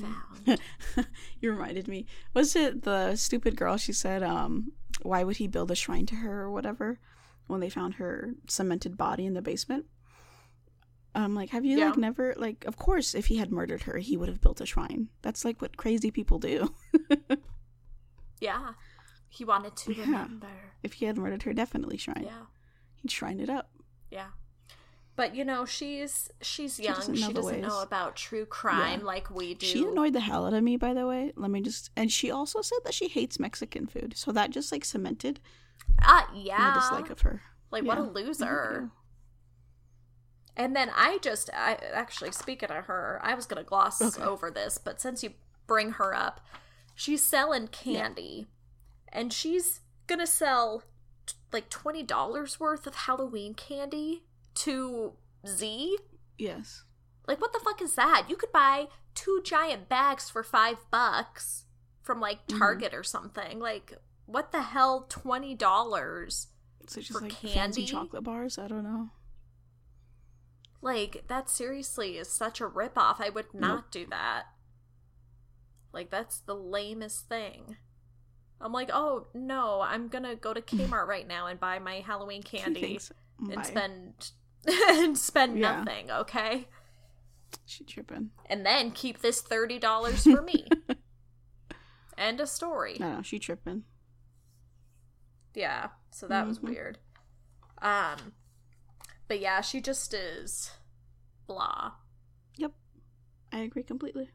found. 0.46 0.60
you 1.42 1.52
reminded 1.52 1.88
me. 1.88 2.06
Was 2.34 2.56
it 2.56 2.84
the 2.84 3.16
stupid 3.16 3.56
girl? 3.58 3.78
She 3.78 3.92
said, 3.94 4.22
um, 4.24 4.72
"Why 5.02 5.24
would 5.24 5.38
he 5.38 5.48
build 5.48 5.72
a 5.72 5.76
shrine 5.76 6.06
to 6.08 6.16
her 6.16 6.42
or 6.42 6.52
whatever?" 6.52 7.00
When 7.48 7.60
they 7.60 7.70
found 7.70 7.96
her 7.96 8.36
cemented 8.48 8.96
body 8.96 9.26
in 9.26 9.34
the 9.34 9.42
basement. 9.42 9.86
I'm 11.14 11.36
like, 11.36 11.50
have 11.50 11.66
you 11.66 11.78
Yeah. 11.78 11.88
like 11.90 11.98
never 11.98 12.34
like? 12.38 12.64
Of 12.66 12.78
course, 12.78 13.14
if 13.14 13.26
he 13.26 13.36
had 13.38 13.52
murdered 13.52 13.82
her, 13.84 13.98
he 13.98 14.16
would 14.16 14.30
have 14.30 14.40
built 14.40 14.62
a 14.62 14.66
shrine. 14.66 15.10
That's 15.24 15.44
like 15.44 15.62
what 15.62 15.76
crazy 15.76 16.12
people 16.12 16.40
do. 16.40 16.74
Yeah, 18.40 18.74
he 19.30 19.46
wanted 19.46 19.76
to 19.76 19.94
Yeah. 19.94 20.06
remember. 20.06 20.48
if 20.84 20.94
he 20.94 21.06
had 21.06 21.16
murdered 21.18 21.44
her, 21.44 21.54
definitely 21.54 21.98
shrine. 21.98 22.24
Yeah, 22.24 22.46
He'd 22.96 23.12
shrine 23.12 23.40
it 23.40 23.50
up. 23.50 23.70
yeah. 24.10 24.30
But 25.22 25.36
you 25.36 25.46
know, 25.46 25.66
she's 25.66 26.32
she's 26.42 26.78
She 26.78 26.84
young. 26.86 26.96
doesn't 26.96 27.16
She 27.18 27.32
doesn't, 27.32 27.62
know 27.62 27.82
about 27.82 28.16
true 28.16 28.44
crime 28.44 29.02
Yeah. 29.02 29.06
like 29.06 29.30
we 29.30 29.54
do. 29.54 29.68
She 29.68 29.86
annoyed 29.86 30.14
the 30.14 30.20
hell 30.20 30.48
out 30.48 30.54
of 30.54 30.64
me, 30.64 30.78
by 30.78 30.96
the 30.96 31.06
way. 31.06 31.32
Let 31.36 31.52
me 31.52 31.62
just. 31.62 31.92
And 31.96 32.12
she 32.12 32.32
also 32.32 32.64
said 32.64 32.80
that 32.86 32.96
she 32.96 33.08
hates 33.08 33.40
Mexican 33.40 33.86
food, 33.86 34.18
so 34.18 34.32
that 34.32 34.50
just 34.50 34.72
like 34.72 34.84
cemented 34.84 35.40
Ah, 36.02 36.28
my 36.34 36.40
yeah. 36.40 36.74
dislike 36.74 37.12
of 37.12 37.22
her. 37.22 37.44
Like 37.70 37.84
what 37.84 38.00
a 38.00 38.02
Yeah. 38.02 38.08
loser. 38.08 38.90
And 40.58 40.76
then 40.76 40.90
I 40.96 41.20
just, 41.22 41.52
I 41.54 41.78
actually 41.94 42.32
speaking 42.32 42.72
of 42.72 42.86
her, 42.86 43.20
I 43.22 43.36
was 43.36 43.46
gonna 43.46 43.62
gloss 43.64 44.02
Okay. 44.02 44.24
over 44.28 44.50
this, 44.50 44.80
but 44.80 45.00
since 45.00 45.22
you 45.22 45.34
bring 45.68 45.92
her 45.92 46.16
up, 46.16 46.42
she's 46.96 47.22
selling 47.24 47.68
candy, 47.68 48.48
and 49.10 49.32
she's 49.32 49.82
gonna 50.08 50.26
sell 50.26 50.82
like 51.52 51.70
twenty 51.70 52.02
dollars 52.02 52.60
worth 52.60 52.88
of 52.88 52.96
Halloween 52.96 53.54
candy 53.54 54.24
to 54.56 55.14
Z. 55.48 55.98
Yes. 56.38 56.84
Like, 57.28 57.40
what 57.42 57.54
the 57.54 57.60
fuck 57.64 57.82
is 57.82 57.96
that? 57.96 58.26
You 58.30 58.36
could 58.36 58.52
buy 58.52 58.88
two 59.14 59.42
giant 59.44 59.90
bags 59.90 60.30
for 60.30 60.44
five 60.44 60.78
bucks 60.92 61.66
from 62.02 62.20
like 62.20 62.48
Mhm. 62.48 62.58
Target 62.60 62.94
or 62.94 63.04
something. 63.04 63.60
Like, 63.60 63.94
what 64.26 64.52
the 64.52 64.62
hell? 64.62 65.06
Twenty 65.10 65.56
dollars? 65.56 66.48
So 66.88 67.02
For 67.02 67.22
like 67.22 67.32
candy? 67.34 67.54
fancy 67.54 67.86
chocolate 67.86 68.24
bars. 68.24 68.58
I 68.58 68.68
don't 68.68 68.84
know. 68.84 69.10
Like, 70.82 71.26
that 71.28 71.50
seriously 71.50 72.18
is 72.18 72.28
such 72.30 72.60
a 72.60 72.68
ripoff. 72.68 73.18
I 73.20 73.30
would 73.30 73.54
not 73.54 73.92
do 73.92 74.06
that. 74.08 74.46
Like, 75.94 76.10
that's 76.10 76.40
the 76.40 76.56
lamest 76.56 77.28
thing. 77.30 77.78
I'm 78.60 78.72
like, 78.72 78.90
oh 78.94 79.28
no, 79.34 79.82
I'm 79.82 80.08
gonna 80.08 80.36
go 80.36 80.54
to 80.54 80.62
Kmart 80.62 81.08
right 81.08 81.28
now 81.28 81.48
and 81.48 81.60
buy 81.60 81.80
my 81.80 81.96
Halloween 82.00 82.42
candy 82.44 83.00
and 83.52 83.66
spend 83.66 84.32
and 84.90 85.18
spend 85.18 85.58
Yeah. 85.58 85.78
nothing, 85.84 86.12
okay? 86.12 86.68
She 87.66 87.84
tripping. 87.84 88.32
And 88.46 88.66
then 88.66 88.92
keep 88.92 89.20
this 89.22 89.42
thirty 89.42 89.80
dollars 89.80 90.24
for 90.24 90.42
me. 90.42 90.68
End 92.18 92.40
a 92.40 92.48
story. 92.48 92.98
No, 93.00 93.16
no, 93.18 93.22
she 93.22 93.40
tripping. 93.40 93.84
Yeah, 95.54 95.90
so 96.12 96.28
that 96.28 96.48
was 96.48 96.60
Mhm. 96.60 96.64
weird. 96.70 96.98
Um, 97.82 98.34
but 99.28 99.40
yeah, 99.40 99.62
she 99.62 99.82
just 99.82 100.14
is 100.14 100.72
blah. 101.48 101.94
Yep. 102.58 102.72
I 103.52 103.60
agree 103.60 103.84
completely. 103.84 104.30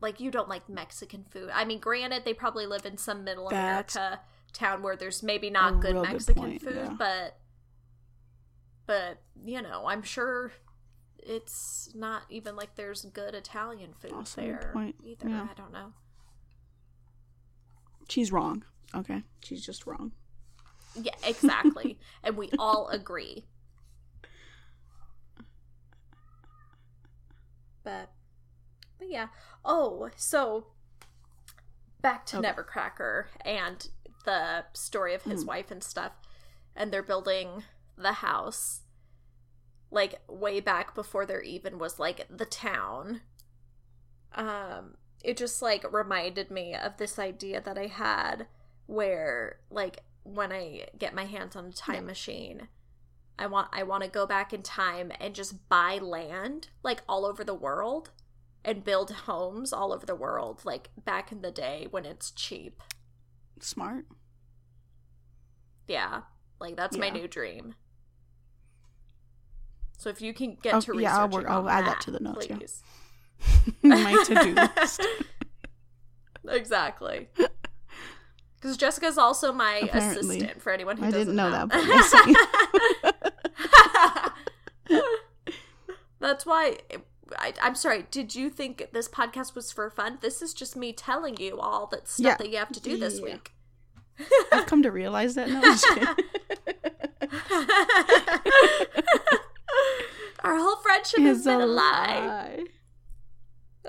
like 0.00 0.20
you 0.20 0.30
don't 0.30 0.48
like 0.48 0.68
Mexican 0.68 1.24
food. 1.30 1.48
I 1.54 1.64
mean, 1.64 1.78
granted, 1.80 2.24
they 2.26 2.34
probably 2.34 2.66
live 2.66 2.84
in 2.84 2.98
some 2.98 3.24
middle 3.24 3.48
That's 3.48 3.96
America 3.96 4.20
town 4.52 4.82
where 4.82 4.94
there's 4.94 5.22
maybe 5.22 5.48
not 5.48 5.80
good 5.80 5.94
good 5.94 6.02
Mexican 6.02 6.42
point, 6.42 6.62
food, 6.62 6.74
yeah. 6.76 6.94
but 6.98 7.38
but, 8.86 9.18
you 9.44 9.62
know, 9.62 9.86
I'm 9.86 10.02
sure 10.02 10.52
it's 11.18 11.90
not 11.94 12.22
even 12.30 12.56
like 12.56 12.76
there's 12.76 13.04
good 13.04 13.34
Italian 13.34 13.92
food 13.98 14.12
also 14.12 14.40
there 14.40 14.72
either. 15.04 15.28
Yeah. 15.28 15.48
I 15.50 15.54
don't 15.54 15.72
know. 15.72 15.92
She's 18.08 18.30
wrong. 18.30 18.64
Okay. 18.94 19.22
She's 19.42 19.64
just 19.64 19.86
wrong. 19.86 20.12
Yeah, 20.94 21.14
exactly. 21.26 21.98
and 22.22 22.36
we 22.36 22.50
all 22.58 22.88
agree. 22.88 23.44
But 27.82 28.10
but 28.98 29.10
yeah. 29.10 29.28
Oh, 29.64 30.10
so 30.16 30.68
back 32.00 32.24
to 32.26 32.38
okay. 32.38 32.48
Nebbercracker 32.48 33.26
and 33.44 33.88
the 34.24 34.64
story 34.72 35.14
of 35.14 35.22
his 35.22 35.44
mm. 35.44 35.48
wife 35.48 35.70
and 35.70 35.82
stuff. 35.82 36.12
And 36.74 36.92
they're 36.92 37.02
building 37.02 37.64
the 37.96 38.12
house 38.14 38.82
like 39.90 40.20
way 40.28 40.60
back 40.60 40.94
before 40.94 41.24
there 41.26 41.42
even 41.42 41.78
was 41.78 41.98
like 41.98 42.26
the 42.28 42.44
town. 42.44 43.20
Um 44.34 44.96
it 45.24 45.36
just 45.36 45.62
like 45.62 45.90
reminded 45.92 46.50
me 46.50 46.74
of 46.74 46.96
this 46.98 47.18
idea 47.18 47.60
that 47.60 47.78
I 47.78 47.86
had 47.86 48.46
where 48.86 49.60
like 49.70 50.00
when 50.22 50.52
I 50.52 50.86
get 50.98 51.14
my 51.14 51.24
hands 51.24 51.56
on 51.56 51.66
a 51.66 51.72
time 51.72 51.94
Yeah. 51.96 52.00
machine 52.02 52.68
I 53.38 53.46
want 53.46 53.68
I 53.72 53.82
want 53.82 54.02
to 54.02 54.08
go 54.10 54.26
back 54.26 54.52
in 54.52 54.62
time 54.62 55.12
and 55.20 55.34
just 55.34 55.68
buy 55.68 55.98
land 55.98 56.68
like 56.82 57.02
all 57.08 57.24
over 57.26 57.44
the 57.44 57.54
world 57.54 58.10
and 58.64 58.82
build 58.84 59.10
homes 59.10 59.72
all 59.72 59.92
over 59.92 60.06
the 60.06 60.14
world 60.14 60.62
like 60.64 60.90
back 61.04 61.30
in 61.32 61.42
the 61.42 61.50
day 61.50 61.86
when 61.90 62.04
it's 62.04 62.30
cheap. 62.30 62.82
Smart. 63.60 64.06
Yeah. 65.86 66.22
Like 66.60 66.76
that's 66.76 66.96
my 66.96 67.10
new 67.10 67.28
dream. 67.28 67.74
So 69.96 70.10
if 70.10 70.20
you 70.20 70.34
can 70.34 70.56
get 70.62 70.74
Oh, 70.74 70.80
to 70.80 70.98
yeah, 71.00 71.16
I'll 71.18 71.28
work- 71.28 71.48
I'll 71.48 71.68
add 71.68 71.86
that 71.86 72.00
to 72.02 72.10
the 72.10 72.20
notes, 72.20 72.46
yeah. 72.48 72.56
please. 72.56 72.82
My 73.82 74.22
to-do 74.24 74.54
list. 74.54 75.06
exactly. 76.48 77.28
Because 78.58 78.78
Jessica's 78.78 79.18
also 79.18 79.52
my 79.52 79.76
Apparently. 79.82 80.38
assistant. 80.38 80.62
For 80.62 80.72
anyone 80.72 80.96
who 80.96 81.04
I 81.04 81.10
doesn't 81.10 81.36
didn't 81.36 81.36
know 81.36 81.50
know, 81.50 81.66
that, 81.66 83.22
That's 86.18 86.46
why. 86.46 86.78
I, 87.38 87.52
I'm 87.62 87.74
sorry. 87.74 88.06
Did 88.10 88.34
you 88.34 88.48
think 88.50 88.88
this 88.92 89.08
podcast 89.08 89.54
was 89.54 89.70
for 89.70 89.90
fun? 89.90 90.18
This 90.22 90.40
is 90.42 90.54
just 90.54 90.74
me 90.74 90.92
telling 90.94 91.36
you 91.36 91.60
all 91.60 91.86
that 91.88 92.08
stuff 92.08 92.24
Yeah. 92.24 92.36
that 92.38 92.50
you 92.50 92.56
have 92.56 92.72
to 92.72 92.80
do 92.80 92.96
this 92.98 93.18
Yeah. 93.20 93.24
week. 93.34 93.52
I've 94.50 94.66
come 94.66 94.82
to 94.82 94.90
realize 94.90 95.34
that 95.34 95.48
now. 99.28 99.36
I'm 100.46 100.58
just 100.58 100.58
kidding. 100.58 100.58
Our 100.58 100.58
whole 100.58 100.82
friendship 100.82 101.20
has 101.20 101.44
been 101.44 101.60
a 101.60 101.66
lie. 101.66 102.26
lie. 102.26 102.64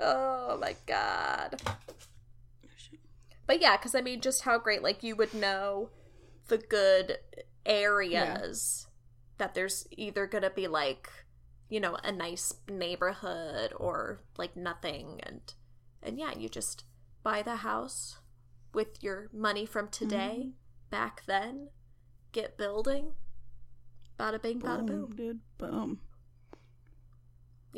Oh 0.00 0.58
my 0.60 0.76
god. 0.86 1.60
But 3.46 3.60
yeah, 3.60 3.76
because 3.76 3.94
I 3.94 4.02
mean, 4.02 4.20
just 4.20 4.42
how 4.42 4.58
great, 4.58 4.82
like, 4.82 5.02
you 5.02 5.16
would 5.16 5.32
know 5.34 5.90
the 6.48 6.58
good 6.58 7.18
areas 7.64 8.86
that 9.38 9.54
there's 9.54 9.86
either 9.92 10.26
gonna 10.26 10.50
be, 10.50 10.68
like, 10.68 11.10
you 11.70 11.80
know, 11.80 11.96
a 12.04 12.12
nice 12.12 12.54
neighborhood 12.68 13.72
or, 13.76 14.20
like, 14.36 14.56
nothing. 14.56 15.20
And, 15.22 15.40
and 16.02 16.18
yeah, 16.18 16.32
you 16.36 16.48
just 16.48 16.84
buy 17.22 17.42
the 17.42 17.56
house 17.56 18.18
with 18.74 19.02
your 19.02 19.28
money 19.32 19.64
from 19.64 19.88
today, 19.88 20.36
mm-hmm. 20.40 20.50
back 20.90 21.22
then, 21.26 21.68
get 22.32 22.58
building. 22.58 23.12
Bada 24.20 24.42
bing, 24.42 24.60
bada 24.60 24.84
Boom, 24.84 25.06
boom. 25.06 25.16
dude. 25.16 25.40
Boom. 25.56 26.00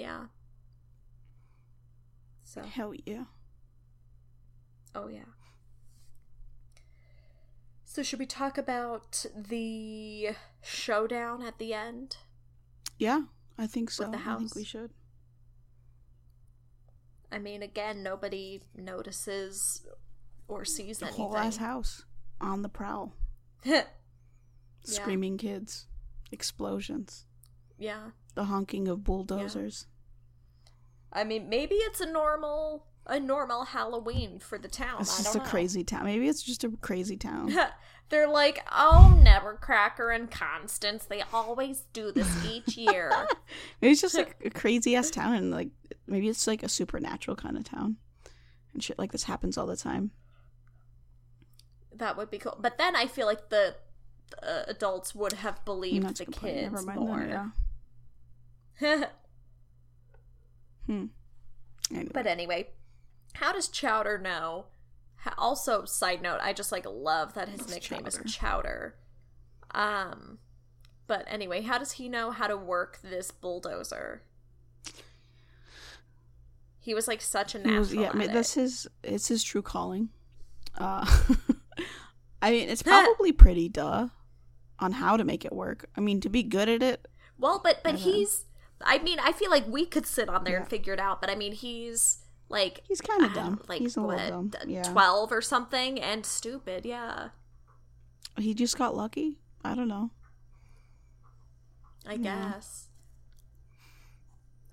Yeah. 0.01 0.25
So, 2.43 2.63
Hell 2.63 2.95
yeah. 3.05 3.25
oh 4.95 5.09
yeah. 5.09 5.29
So, 7.85 8.03
should 8.03 8.19
we 8.19 8.25
talk 8.25 8.57
about 8.57 9.27
the 9.37 10.31
showdown 10.63 11.43
at 11.43 11.59
the 11.59 11.75
end? 11.75 12.17
Yeah, 12.99 13.23
I 13.59 13.67
think 13.67 13.91
so. 13.91 14.05
With 14.05 14.13
the 14.13 14.31
I 14.31 14.37
think 14.37 14.55
we 14.55 14.65
should. 14.65 14.91
I 17.31 17.39
mean, 17.39 17.63
again, 17.63 18.03
nobody 18.03 18.63
notices 18.75 19.87
or 20.49 20.65
sees 20.65 20.99
The 20.99 21.07
whole 21.07 21.37
ass 21.37 21.59
house 21.59 22.05
on 22.41 22.63
the 22.63 22.71
prowl. 22.71 23.13
Screaming 24.85 25.37
kids. 25.37 25.87
Explosions. 26.33 27.27
yeah. 27.79 28.13
The 28.35 28.45
honking 28.45 28.89
of 28.89 29.05
bulldozers. 29.05 29.87
I 31.13 31.25
mean, 31.25 31.49
maybe 31.49 31.75
it's 31.75 32.01
a 32.01 32.07
normal 32.07 32.87
a 33.07 33.19
normal 33.19 33.65
Halloween 33.65 34.39
for 34.39 34.59
the 34.59 34.69
town. 34.69 35.01
It's 35.01 35.17
just 35.19 35.35
a 35.35 35.39
know. 35.39 35.45
crazy 35.45 35.83
town. 35.83 36.05
Maybe 36.05 36.29
it's 36.29 36.43
just 36.43 36.65
a 36.65 36.71
crazy 36.81 37.17
town. 37.17 37.53
They're 38.09 38.29
like, 38.29 38.65
oh, 38.73 39.21
Nebbercracker 39.25 40.15
and 40.15 40.31
Constance. 40.31 41.05
They 41.07 41.23
always 41.33 41.85
do 41.93 42.13
this 42.13 42.29
each 42.45 42.77
year. 42.77 43.11
maybe 43.81 43.93
it's 43.93 44.01
just 44.01 44.15
like 44.15 44.37
a 44.45 44.51
crazy 44.51 44.97
ass 44.97 45.11
town 45.11 45.35
and 45.35 45.51
like 45.51 45.71
maybe 46.07 46.29
it's 46.29 46.47
like 46.47 46.63
a 46.63 46.69
supernatural 46.69 47.37
kind 47.37 47.57
of 47.57 47.65
town. 47.65 47.97
And 48.73 48.83
shit 48.83 48.99
like 48.99 49.13
this 49.13 49.25
happens 49.25 49.59
all 49.59 49.67
the 49.67 49.77
time. 49.77 50.13
that 51.95 52.17
would 52.17 52.31
be 52.31 52.39
cool. 52.39 52.57
But 52.61 52.79
then 52.79 52.95
I 52.95 53.07
feel 53.07 53.27
like 53.27 53.49
the 53.49 53.75
uh, 54.43 54.63
adults 54.69 55.15
would 55.15 55.33
have 55.35 55.65
believed 55.65 56.17
the 56.17 56.25
point. 56.27 56.55
kids 56.55 56.87
mind 56.87 57.01
more. 57.01 57.19
then, 57.19 57.29
yeah. 57.29 57.49
Hmm. 60.87 61.07
Anyway. 61.93 62.11
but 62.13 62.27
anyway, 62.27 62.69
how 63.35 63.53
does 63.53 63.69
Chowder 63.69 64.19
know? 64.19 64.67
Also, 65.37 65.85
side 65.85 66.23
note, 66.23 66.39
I 66.43 66.53
just 66.53 66.73
like 66.73 66.87
love 66.89 67.35
that 67.35 67.49
his 67.49 67.69
nickname 67.69 68.05
Chowder. 68.05 68.23
is 68.27 68.33
Chowder. 68.35 68.95
Um, 69.73 70.39
but 71.07 71.25
anyway, 71.29 71.61
how 71.63 71.79
does 71.79 71.93
he 71.93 72.09
know 72.09 72.31
how 72.31 72.47
to 72.47 72.57
work 72.57 72.99
this 73.03 73.31
bulldozer? 73.31 74.23
He 76.79 76.95
was 76.95 77.07
like 77.07 77.21
such 77.21 77.55
a 77.55 77.59
natural. 77.59 77.79
was- 77.79 77.95
yeah, 77.95 78.19
it. 78.19 78.33
that's 78.33 78.55
his. 78.55 78.87
It's 79.05 79.29
his 79.29 79.43
true 79.45 79.63
calling. 79.63 80.09
Uh, 80.79 81.05
I 82.43 82.51
mean, 82.51 82.69
it's 82.69 82.83
probably 82.85 83.33
pretty 83.33 83.69
duh 83.69 84.09
on 84.79 84.93
how 84.93 85.17
to 85.19 85.25
make 85.25 85.45
it 85.45 85.53
work. 85.53 85.91
I 85.97 86.01
mean, 86.01 86.21
to 86.23 86.31
be 86.31 86.43
good 86.43 86.69
at 86.71 86.83
it, 86.83 87.07
Well, 87.39 87.61
but 87.63 87.81
but 87.85 87.97
he's. 87.97 88.47
I 88.83 88.99
mean, 88.99 89.19
I 89.21 89.33
feel 89.33 89.51
like 89.51 89.67
we 89.67 89.85
could 89.87 90.07
sit 90.07 90.29
on 90.29 90.45
there 90.45 90.57
and 90.57 90.67
figure 90.69 90.93
it 90.95 91.01
out. 91.01 91.21
But 91.21 91.31
I 91.31 91.35
mean, 91.35 91.53
he's 91.53 92.19
like 92.49 92.81
he's 92.89 93.01
kind 93.01 93.25
of 93.25 93.33
dumb. 93.35 93.61
like 93.69 93.81
he's 93.81 93.97
a 93.97 94.01
what, 94.03 94.17
little 94.19 94.43
dumb. 94.45 94.69
Yeah, 94.71 94.83
twelve 94.85 95.33
or 95.33 95.43
something, 95.43 96.01
and 96.01 96.25
stupid. 96.25 96.85
Yeah, 96.87 97.29
he 98.39 98.55
just 98.55 98.79
got 98.79 98.95
lucky. 98.97 99.39
I 99.65 99.75
don't 99.75 99.89
know. 99.89 100.11
I 102.07 102.15
Yeah. 102.15 102.53
guess. 102.53 102.87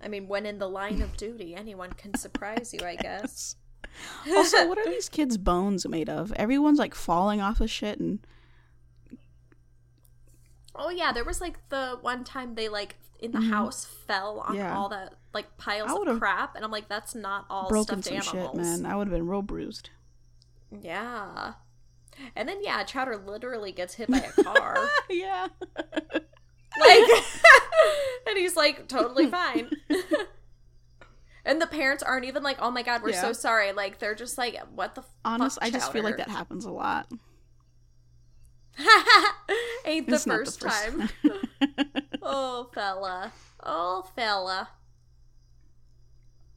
I 0.00 0.08
mean, 0.08 0.28
when 0.28 0.46
in 0.46 0.58
the 0.58 0.68
line 0.68 1.02
of 1.02 1.16
duty, 1.16 1.54
anyone 1.54 1.92
can 1.92 2.14
surprise 2.16 2.72
you. 2.72 2.80
I 2.86 2.96
guess. 3.00 3.56
Also, 4.30 4.66
what 4.68 4.78
are 4.78 4.84
these 4.86 5.08
kids' 5.08 5.36
bones 5.36 5.86
made 5.88 6.08
of? 6.08 6.32
Everyone's 6.32 6.78
like 6.78 6.94
falling 6.94 7.40
off 7.40 7.60
of 7.60 7.70
shit, 7.70 7.98
and 8.00 8.20
Oh 10.78 10.90
yeah, 10.90 11.12
there 11.12 11.24
was 11.24 11.40
like 11.40 11.58
the 11.68 11.98
one 12.00 12.24
time 12.24 12.54
they 12.54 12.68
like 12.68 12.96
in 13.20 13.32
the 13.32 13.38
Mhm. 13.40 13.50
house 13.50 13.84
fell 13.84 14.40
on 14.46 14.54
Yeah. 14.54 14.76
all 14.76 14.88
that 14.90 15.14
like 15.34 15.56
piles 15.58 15.90
of 15.90 16.18
crap, 16.18 16.54
and 16.54 16.64
I'm 16.64 16.70
like, 16.70 16.88
that's 16.88 17.14
not 17.14 17.46
all 17.50 17.68
broken 17.68 18.02
stuffed 18.02 18.24
some 18.26 18.38
animals. 18.38 18.56
shit, 18.56 18.82
man. 18.82 18.86
I 18.92 18.96
would 18.96 19.08
have 19.08 19.12
been 19.12 19.26
real 19.26 19.42
bruised. 19.42 19.90
Yeah. 20.70 21.54
And 22.36 22.48
then 22.48 22.58
yeah, 22.62 22.82
Chowder 22.84 23.16
literally 23.16 23.72
gets 23.72 23.94
hit 23.94 24.10
by 24.10 24.18
a 24.18 24.32
car. 24.44 24.76
yeah. 25.10 25.48
like 26.80 27.08
and 28.26 28.36
he's 28.36 28.56
like 28.56 28.88
totally 28.88 29.26
fine. 29.28 29.70
and 31.44 31.60
the 31.60 31.66
parents 31.66 32.02
aren't 32.02 32.24
even 32.26 32.42
like, 32.42 32.58
"Oh 32.60 32.70
my 32.70 32.82
god, 32.82 33.02
we're 33.02 33.12
so 33.12 33.32
sorry." 33.32 33.72
Like 33.72 33.98
they're 33.98 34.14
just 34.14 34.36
like, 34.38 34.56
"What 34.74 34.94
the 34.94 35.04
Honest, 35.24 35.56
fuck, 35.56 35.64
I 35.64 35.70
just 35.70 35.92
feel 35.92 36.02
like 36.04 36.18
that 36.18 36.28
happens 36.28 36.64
a 36.64 36.70
lot. 36.70 37.10
Ain't 39.84 40.06
the 40.08 40.14
It's 40.14 40.26
not 40.26 40.38
first 40.38 40.60
time. 40.60 41.08
oh, 42.22 42.70
fella. 42.74 43.32
Oh, 43.62 44.06
fella. 44.14 44.68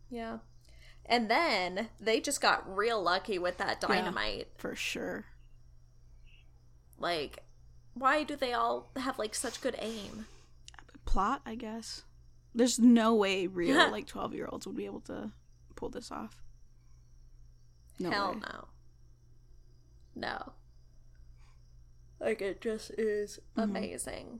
Yeah. 0.10 0.38
And 1.06 1.30
then 1.30 1.90
they 2.00 2.20
just 2.20 2.42
got 2.42 2.64
real 2.76 3.02
lucky 3.02 3.40
with 3.40 3.58
that 3.58 3.80
Yeah. 3.82 3.88
dynamite. 3.88 4.50
For 4.58 4.76
sure. 4.76 5.26
Like, 6.98 7.44
why 7.94 8.24
do 8.24 8.36
they 8.36 8.54
all 8.54 8.92
have 8.96 9.18
like 9.18 9.34
such 9.36 9.62
good 9.62 9.76
aim? 9.80 10.28
Plot, 11.06 11.42
I 11.46 11.56
guess. 11.56 12.04
There's 12.54 12.78
no 12.80 13.16
way 13.16 13.48
real 13.48 13.76
like 13.92 14.06
twelve 14.08 14.34
year 14.34 14.48
olds 14.52 14.68
would 14.68 14.76
be 14.78 14.86
able 14.86 15.02
to 15.02 15.32
pull 15.76 15.90
this 15.90 16.12
off. 16.12 16.42
No 18.00 18.12
Hell 18.12 18.32
way. 18.34 18.40
no. 18.42 18.68
No. 20.16 20.54
Like 22.24 22.42
it 22.42 22.62
just 22.62 22.92
is 22.92 23.40
Mhm. 23.58 23.64
amazing. 23.64 24.40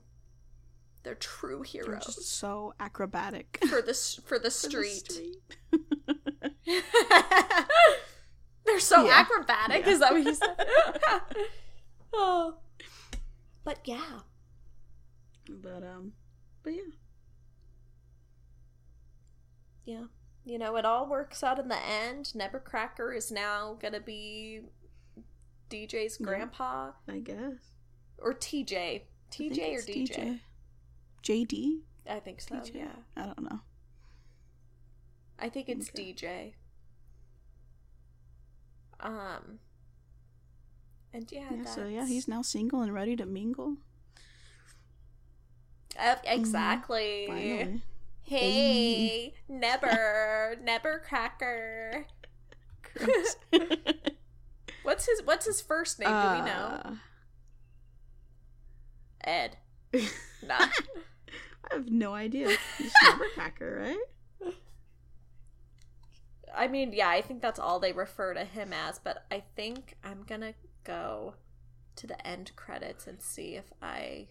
They're 1.04 1.16
true 1.16 1.64
They're 1.74 1.84
heroes 1.84 2.06
just 2.06 2.30
so 2.38 2.76
acrobatic. 2.80 3.58
for 3.68 3.82
the 3.82 3.94
for 3.94 4.38
the 4.38 4.38
For 4.38 4.40
the 4.40 4.52
street. 4.52 5.12
street. 5.12 5.38
They're 8.66 8.80
so 8.80 9.06
Yeah. 9.06 9.14
acrobatic. 9.20 9.86
Yeah. 9.86 9.92
Is 9.92 10.00
that 10.00 10.14
what 10.14 10.24
you 10.24 10.36
said? 10.36 10.56
oh. 12.14 12.60
But 13.64 13.80
yeah. 13.86 14.20
but 15.50 15.84
um, 15.84 16.14
but 16.64 16.74
yeah, 16.74 16.82
Yeah. 19.86 20.06
you 20.46 20.58
know, 20.60 20.76
it 20.78 20.86
all 20.86 21.10
works 21.10 21.44
out 21.44 21.60
in 21.60 21.68
the 21.68 21.84
end. 21.84 22.32
Nebbercracker 22.36 23.16
is 23.16 23.32
now 23.32 23.74
gonna 23.82 24.00
be 24.00 24.62
DJ's 25.70 26.18
Yeah. 26.20 26.26
grandpa 26.28 26.92
I 27.08 27.20
guess. 27.20 27.71
Or 28.22 28.34
TJ, 28.34 29.02
TJ 29.32 29.58
or 29.58 29.80
it's 29.80 29.86
DJ. 29.86 30.40
JD? 31.24 31.80
I 32.10 32.20
think 32.20 32.42
so. 32.42 32.56
DJ? 32.56 32.76
Yeah, 32.76 32.96
I 33.18 33.26
don't 33.26 33.42
know. 33.42 33.60
I 35.40 35.50
think 35.50 35.70
it's 35.70 35.90
Okay. 35.90 36.14
DJ. 36.14 36.54
Um. 39.00 39.60
And 41.14 41.30
yeah, 41.32 41.50
Yeah, 41.52 41.66
so 41.66 41.88
yeah, 41.88 42.06
he's 42.06 42.28
now 42.28 42.42
single 42.42 42.82
and 42.82 42.94
ready 42.94 43.16
to 43.16 43.26
mingle. 43.26 43.78
Uh, 46.00 46.16
exactly. 46.24 47.26
Finally. 47.28 47.82
Hey, 48.22 49.34
never, 49.50 50.56
Nebbercracker. 50.66 52.06
What's 54.84 55.06
his 55.06 55.22
What's 55.26 55.46
his 55.46 55.62
first 55.62 56.00
name? 56.00 56.10
Do 56.10 56.14
we 56.16 56.46
know? 56.46 56.98
Ed. 59.24 59.58
I 59.94 60.70
have 61.72 61.90
no 61.90 62.14
idea. 62.14 62.48
Just 62.78 62.96
Nebbercracker, 63.04 63.80
right? 63.80 64.54
I 66.54 66.68
mean, 66.68 66.92
yeah, 66.94 67.10
I 67.10 67.22
think 67.22 67.42
that's 67.42 67.60
all 67.60 67.80
they 67.80 67.94
refer 67.94 68.34
to 68.34 68.44
him 68.44 68.74
as. 68.74 69.00
But 69.00 69.26
I 69.32 69.44
think 69.56 69.96
I'm 70.04 70.24
gonna 70.28 70.54
go 70.84 71.36
to 71.96 72.08
the 72.08 72.28
end 72.28 72.52
credits 72.56 73.08
and 73.08 73.22
see 73.22 73.56
if 73.56 73.72
I 73.82 74.28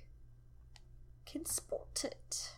can 1.24 1.44
spot 1.46 2.04
it. 2.04 2.52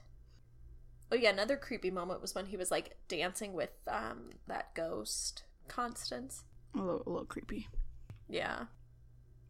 Oh 1.11 1.16
yeah, 1.16 1.30
another 1.30 1.57
creepy 1.57 1.91
moment 1.91 2.22
was 2.22 2.35
when 2.35 2.47
he 2.47 2.57
was 2.57 2.70
like 2.70 2.97
dancing 3.09 3.53
with 3.53 3.70
um 3.87 4.30
that 4.49 4.74
ghost, 4.74 5.45
Constance. 5.68 6.45
A 6.74 6.78
little, 6.78 7.03
a 7.07 7.11
little 7.11 7.26
creepy. 7.26 7.68
Yeah. 8.28 8.64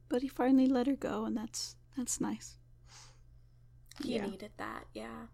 But 0.09 0.23
he 0.23 0.29
finally 0.29 0.67
let 0.67 0.89
her 0.89 0.97
go, 0.97 1.25
and 1.25 1.37
that's 1.37 1.77
that's 1.97 2.21
nice. 2.21 2.59
He 4.03 4.15
Yeah. 4.17 4.27
needed 4.27 4.53
that, 4.57 4.87
yeah. 4.95 5.27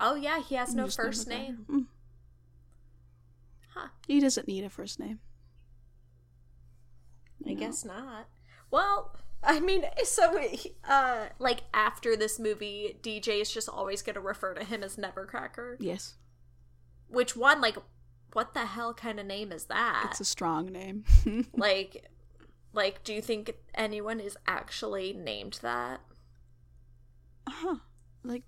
Oh 0.00 0.14
yeah, 0.16 0.40
he 0.42 0.54
has 0.56 0.74
no 0.74 0.88
first 0.88 1.28
name. 1.28 1.66
Mm. 1.70 1.86
Huh. 3.74 3.88
He 4.06 4.20
doesn't 4.20 4.48
need 4.48 4.64
a 4.64 4.70
first 4.70 4.98
name. 4.98 5.20
I 7.46 7.52
No. 7.52 7.60
guess 7.60 7.84
not. 7.84 8.28
Well, 8.70 9.16
I 9.42 9.60
mean, 9.60 9.84
so 10.04 10.40
uh 10.88 11.26
like 11.38 11.62
after 11.72 12.16
this 12.16 12.38
movie, 12.38 12.98
DJ 13.02 13.40
is 13.40 13.52
just 13.52 13.68
always 13.68 14.02
going 14.02 14.14
to 14.14 14.20
refer 14.20 14.54
to 14.54 14.64
him 14.64 14.82
as 14.82 14.96
Nebbercracker. 14.96 15.76
Yes, 15.78 16.14
Which 17.08 17.36
one 17.36 17.60
like 17.60 17.76
what 18.32 18.52
the 18.54 18.66
hell 18.66 18.94
kind 18.94 19.20
of 19.20 19.26
name 19.26 19.52
is 19.52 19.66
that? 19.66 20.08
it's 20.10 20.20
a 20.20 20.24
strong 20.24 20.66
name. 20.72 21.04
like 21.54 22.10
like 22.72 23.04
do 23.04 23.12
you 23.14 23.22
think 23.22 23.54
anyone 23.74 24.18
is 24.18 24.36
actually 24.46 25.12
named 25.12 25.58
that? 25.62 26.00
Huh? 27.48 27.76
Like 28.22 28.42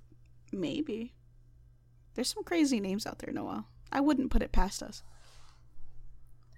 maybe. 0.52 1.12
There's 2.14 2.28
some 2.32 2.44
crazy 2.44 2.80
names 2.80 3.06
out 3.06 3.18
there, 3.18 3.32
Noel. 3.32 3.66
I 3.92 4.00
wouldn't 4.00 4.30
put 4.30 4.42
it 4.42 4.52
past 4.52 4.82
us. 4.82 5.02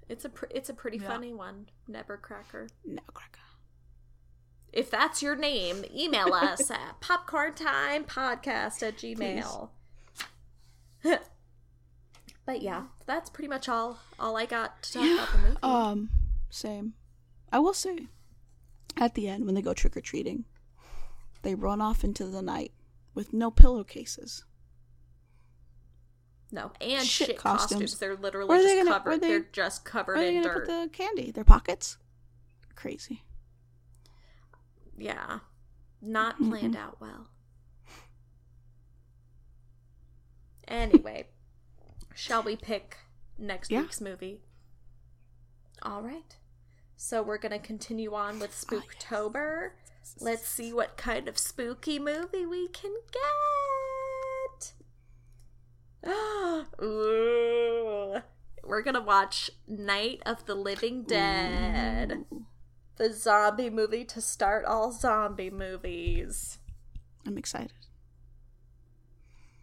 It's 0.09 0.25
a 0.25 0.29
pr- 0.29 0.47
it's 0.51 0.69
a 0.69 0.75
pretty 0.75 0.99
Yeah. 0.99 1.09
funny 1.09 1.35
one, 1.35 1.69
Nebbercracker. 1.91 2.69
Nebbercracker. 2.89 3.41
If 4.73 4.91
that's 4.91 5.23
your 5.23 5.35
name, 5.37 5.85
email 5.95 6.33
us 6.35 6.71
at 6.71 7.01
popcorntimepodcast 7.01 8.83
at 8.83 8.97
gmail. 8.97 9.71
but 12.47 12.63
yeah, 12.63 12.85
that's 13.07 13.31
pretty 13.31 13.49
much 13.49 13.69
all 13.69 13.99
all 14.19 14.37
I 14.37 14.47
got 14.47 14.83
to 14.85 14.93
talk 14.93 15.05
about 15.05 15.33
the 15.33 15.39
movie. 15.39 15.57
Um, 15.63 16.11
same. 16.51 16.95
I 17.53 17.59
will 17.59 17.75
say, 17.75 18.07
at 18.97 19.15
the 19.15 19.29
end 19.29 19.47
when 19.47 19.55
they 19.55 19.63
go 19.63 19.75
trick 19.75 19.97
or 19.97 20.01
treating, 20.01 20.45
they 21.43 21.55
run 21.55 21.81
off 21.81 22.05
into 22.05 22.27
the 22.27 22.43
night 22.43 22.73
with 23.15 23.33
no 23.33 23.51
pillowcases. 23.51 24.45
no, 26.51 26.73
and 26.81 27.05
shit 27.07 27.29
shit, 27.29 27.37
costumes. 27.39 27.71
costumes. 27.83 27.99
They're 27.99 28.17
literally 28.17 28.57
are 28.59 28.63
they 28.63 28.77
just 28.77 28.85
gonna- 28.87 28.99
covered. 28.99 29.21
they- 29.21 29.29
They're 29.29 29.41
just 29.53 29.85
Where 29.85 29.91
covered 29.93 30.17
are 30.17 30.21
they 30.21 30.37
in 30.37 30.43
dirt. 30.43 30.67
put 30.67 30.83
the 30.83 30.89
candy? 30.93 31.31
Their 31.31 31.45
pockets? 31.45 31.99
Crazy. 32.75 33.23
Yeah, 34.97 35.41
not 36.01 36.37
Mm-hmm. 36.37 36.51
planned 36.51 36.77
out 36.77 37.01
well. 37.01 37.29
Anyway, 40.67 41.27
shall 42.15 42.43
we 42.43 42.57
pick 42.57 42.97
next 43.39 43.71
Yeah. 43.71 43.83
week's 43.83 44.01
movie? 44.01 44.41
All 45.83 46.03
right. 46.03 46.37
So 46.97 47.23
we're 47.23 47.39
going 47.39 47.53
to 47.53 47.59
continue 47.59 48.13
on 48.15 48.39
with 48.39 48.51
Ah, 48.71 48.73
yes. 48.73 48.83
Let's 50.21 50.49
see 50.49 50.73
what 50.73 50.97
kind 50.97 51.29
of 51.29 51.39
spooky 51.39 51.99
movie 51.99 52.47
we 52.47 52.69
can 52.69 52.95
get. 53.13 54.73
Ooh. 56.83 58.17
We're 58.65 58.83
going 58.83 58.95
to 58.95 59.01
watch 59.01 59.51
Night 59.67 60.23
of 60.27 60.45
the 60.47 60.55
Living 60.55 61.05
Dead, 61.05 62.25
Ooh. 62.33 62.45
the 62.97 63.13
zombie 63.13 63.71
movie 63.71 64.05
to 64.05 64.21
start 64.21 64.65
all 64.67 64.93
zombie 64.93 65.51
movies. 65.51 66.59
I'm 67.27 67.39
excited. 67.39 67.73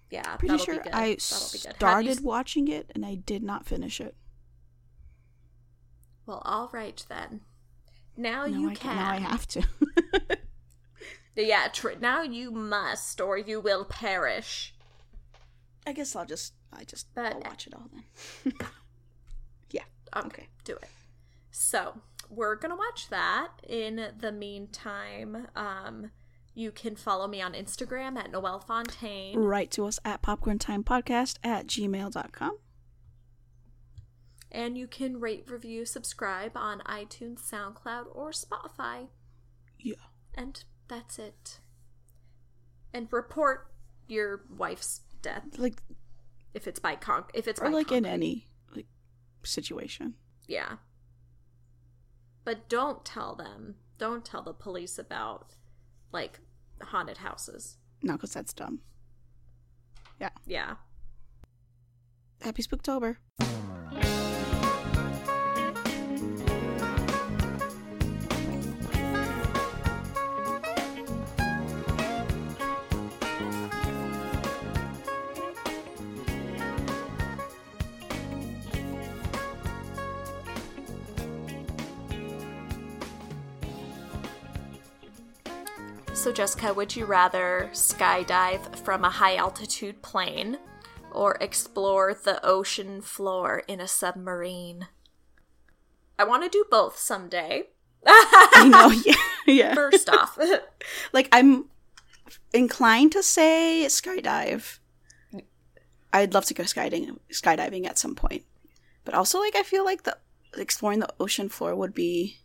Yeah, 0.09 0.35
Pretty 0.37 0.57
sure. 0.57 0.75
I 0.75 0.79
That'll 0.79 1.07
be 1.07 1.13
you 1.13 1.17
started 1.17 2.23
watching 2.23 2.67
it 2.67 2.91
and 2.95 3.05
I 3.05 3.15
did 3.15 3.43
not 3.43 3.65
finish 3.65 3.99
it. 3.99 4.15
Well, 6.25 6.41
all 6.45 6.69
right 6.71 7.03
then. 7.09 7.41
Now 8.17 8.45
now 8.45 8.45
you 8.45 8.69
I 8.69 8.75
can. 8.75 8.95
Now 8.95 9.09
I 9.11 9.17
have 9.17 9.47
to. 9.49 9.63
Yeah, 11.37 11.67
tr- 11.67 11.99
now 11.99 12.21
you 12.21 12.49
must, 12.49 13.19
or 13.19 13.37
you 13.37 13.59
will 13.59 13.83
perish. 13.83 14.73
I 15.85 15.91
guess 15.91 16.15
I'll 16.15 16.25
just 16.25 16.53
I 16.71 16.85
just 16.85 17.13
But- 17.13 17.33
I'll 17.33 17.41
watch 17.41 17.67
it 17.67 17.73
all 17.73 17.89
then. 17.91 18.53
yeah. 19.71 19.81
Okay, 20.15 20.27
Okay. 20.27 20.47
do 20.63 20.75
it. 20.77 20.87
So 21.51 21.99
we're 22.29 22.55
gonna 22.55 22.77
watch 22.77 23.09
that. 23.09 23.49
In 23.67 24.11
the 24.17 24.31
meantime, 24.31 25.47
um, 25.57 26.11
you 26.53 26.71
can 26.71 26.95
follow 26.95 27.27
me 27.27 27.41
on 27.41 27.51
Instagram 27.53 28.17
at 28.17 28.31
Noelle 28.31 28.61
Fontaine. 28.61 29.37
Write 29.37 29.71
to 29.71 29.85
us 29.87 29.99
at 30.05 30.21
popcorntimepodcast 30.21 31.39
at 31.43 31.67
gmail.com. 31.67 32.57
And 34.55 34.77
you 34.77 34.87
can 34.87 35.19
rate, 35.19 35.51
review, 35.51 35.83
subscribe 35.83 36.53
on 36.55 36.79
iTunes, 36.85 37.41
SoundCloud, 37.41 38.05
or 38.13 38.31
Spotify. 38.31 39.07
Yeah. 39.77 39.95
And 40.33 40.63
that's 40.87 41.19
it. 41.19 41.59
And 42.93 43.11
report 43.11 43.67
your 44.07 44.45
wife's 44.55 45.01
death 45.21 45.43
Like 45.57 45.81
if 46.53 46.67
it's 46.67 46.79
by 46.79 46.95
con 46.95 47.25
if 47.33 47.47
it's 47.47 47.59
or 47.59 47.65
by 47.65 47.71
like 47.71 47.91
in 47.91 48.05
any 48.05 48.47
like 48.73 48.85
situation. 49.43 50.13
Yeah. 50.47 50.77
But 52.45 52.69
don't 52.69 53.03
tell 53.03 53.35
them. 53.35 53.75
Don't 53.97 54.23
tell 54.23 54.41
the 54.41 54.53
police 54.53 54.97
about 54.97 55.55
like 56.13 56.39
haunted 56.81 57.17
houses. 57.17 57.75
No, 58.01 58.13
because 58.13 58.31
that's 58.31 58.53
dumb. 58.53 58.79
Yeah. 60.21 60.29
Yeah. 60.45 60.75
Happy 62.41 62.63
Spooktober. 62.63 63.17
So 86.25 86.31
Jessica, 86.31 86.73
would 86.73 86.95
you 86.95 87.05
rather 87.05 87.69
skydive 87.71 88.77
from 88.77 89.05
a 89.05 89.11
high 89.11 89.35
altitude 89.35 90.01
plane 90.01 90.57
or 91.11 91.37
explore 91.39 92.15
the 92.15 92.43
ocean 92.43 93.03
floor 93.03 93.61
in 93.67 93.79
a 93.79 93.87
submarine? 93.87 94.87
I 96.17 96.23
want 96.23 96.41
to 96.41 96.49
do 96.49 96.65
both 96.71 96.97
someday. 96.97 97.65
I 98.07 98.67
know, 98.67 98.89
yeah, 99.05 99.21
yeah. 99.45 99.75
First 99.75 100.09
off, 100.09 100.39
Like 101.13 101.29
I'm 101.31 101.65
inclined 102.51 103.11
to 103.11 103.21
say 103.21 103.85
skydive. 103.87 104.79
I'd 106.11 106.33
love 106.33 106.45
to 106.45 106.55
go 106.55 106.63
skydiving, 106.63 107.19
skydiving 107.31 107.85
at 107.85 107.99
some 107.99 108.15
point, 108.15 108.45
but 109.03 109.13
also 109.13 109.39
like 109.39 109.55
I 109.55 109.61
feel 109.61 109.85
like 109.85 110.05
the 110.05 110.17
exploring 110.57 111.01
the 111.01 111.13
ocean 111.19 111.49
floor 111.49 111.75
would 111.75 111.93
be 111.93 112.39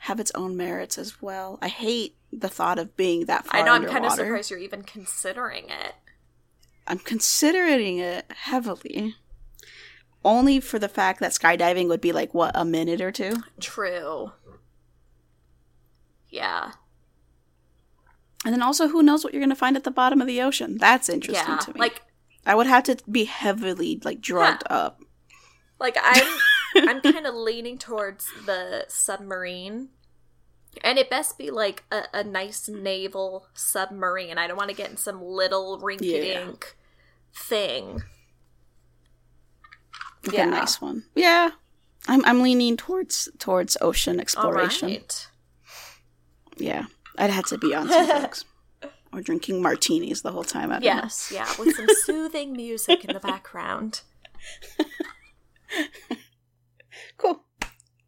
have 0.00 0.20
its 0.20 0.32
own 0.34 0.54
merits 0.54 0.98
as 0.98 1.22
well. 1.22 1.58
I 1.62 1.68
hate 1.68 2.17
the 2.32 2.48
thought 2.48 2.78
of 2.78 2.96
being 2.96 3.26
that 3.26 3.46
far 3.46 3.60
I 3.60 3.64
know 3.64 3.72
I'm 3.72 3.86
kind 3.86 4.04
of 4.04 4.12
surprised 4.12 4.50
you're 4.50 4.58
even 4.60 4.82
considering 4.82 5.64
it. 5.70 5.94
I'm 6.86 6.98
considering 6.98 7.98
it 7.98 8.26
heavily. 8.30 9.14
only 10.24 10.60
for 10.60 10.78
the 10.78 10.88
fact 10.88 11.20
that 11.20 11.32
skydiving 11.32 11.88
would 11.88 12.00
be 12.00 12.12
like 12.12 12.34
what 12.34 12.52
a 12.54 12.64
minute 12.64 13.00
or 13.00 13.10
two. 13.12 13.32
True. 13.60 14.32
Yeah. 16.28 16.72
And 18.44 18.54
then 18.54 18.62
also, 18.62 18.88
who 18.88 19.02
knows 19.02 19.24
what 19.24 19.32
you're 19.32 19.40
going 19.40 19.50
to 19.50 19.56
find 19.56 19.76
at 19.76 19.84
the 19.84 19.90
bottom 19.90 20.20
of 20.20 20.26
the 20.26 20.40
ocean? 20.42 20.76
That's 20.78 21.08
interesting 21.08 21.46
Yeah. 21.48 21.58
to 21.58 21.72
me. 21.74 21.80
Like 21.80 22.02
I 22.46 22.54
would 22.54 22.66
have 22.66 22.84
to 22.84 22.96
be 23.10 23.24
heavily 23.24 24.00
like 24.04 24.20
drugged 24.20 24.62
up. 24.70 25.00
like 25.78 25.96
I'm 26.00 26.26
I'm 26.88 27.00
kind 27.12 27.26
of 27.26 27.34
leaning 27.34 27.78
towards 27.78 28.26
the 28.46 28.84
submarine. 28.88 29.88
And 30.84 30.98
it 30.98 31.10
best 31.10 31.38
be 31.38 31.50
like 31.50 31.84
a, 31.90 32.02
a 32.14 32.24
nice 32.24 32.68
naval 32.68 33.46
submarine. 33.54 34.38
I 34.38 34.46
don't 34.46 34.56
want 34.56 34.70
to 34.70 34.76
get 34.76 34.90
in 34.90 34.96
some 34.96 35.22
little 35.22 35.78
rinky 35.80 36.20
dink 36.20 36.76
thing. 37.34 38.02
Like 40.26 40.36
Yeah. 40.36 40.46
a 40.48 40.50
nice 40.50 40.80
one. 40.80 41.04
Yeah. 41.14 41.50
I'm 42.06 42.24
I'm 42.24 42.42
leaning 42.42 42.76
towards 42.76 43.28
towards 43.38 43.76
ocean 43.80 44.20
exploration. 44.20 44.88
right. 44.88 45.26
Yeah. 46.56 46.84
I'd 47.16 47.30
have 47.30 47.46
to 47.46 47.58
be 47.58 47.74
on 47.74 47.88
some 47.88 48.06
drugs. 48.20 48.44
Or 49.12 49.22
drinking 49.22 49.62
martinis 49.62 50.20
the 50.22 50.30
whole 50.32 50.44
time. 50.44 50.70
I 50.70 50.74
don't 50.74 50.82
know. 50.82 50.86
Yes, 51.02 51.32
yeah, 51.34 51.48
with 51.58 51.74
some 51.74 51.86
soothing 52.04 52.52
music 52.52 53.06
in 53.06 53.14
the 53.14 53.20
background. 53.20 54.02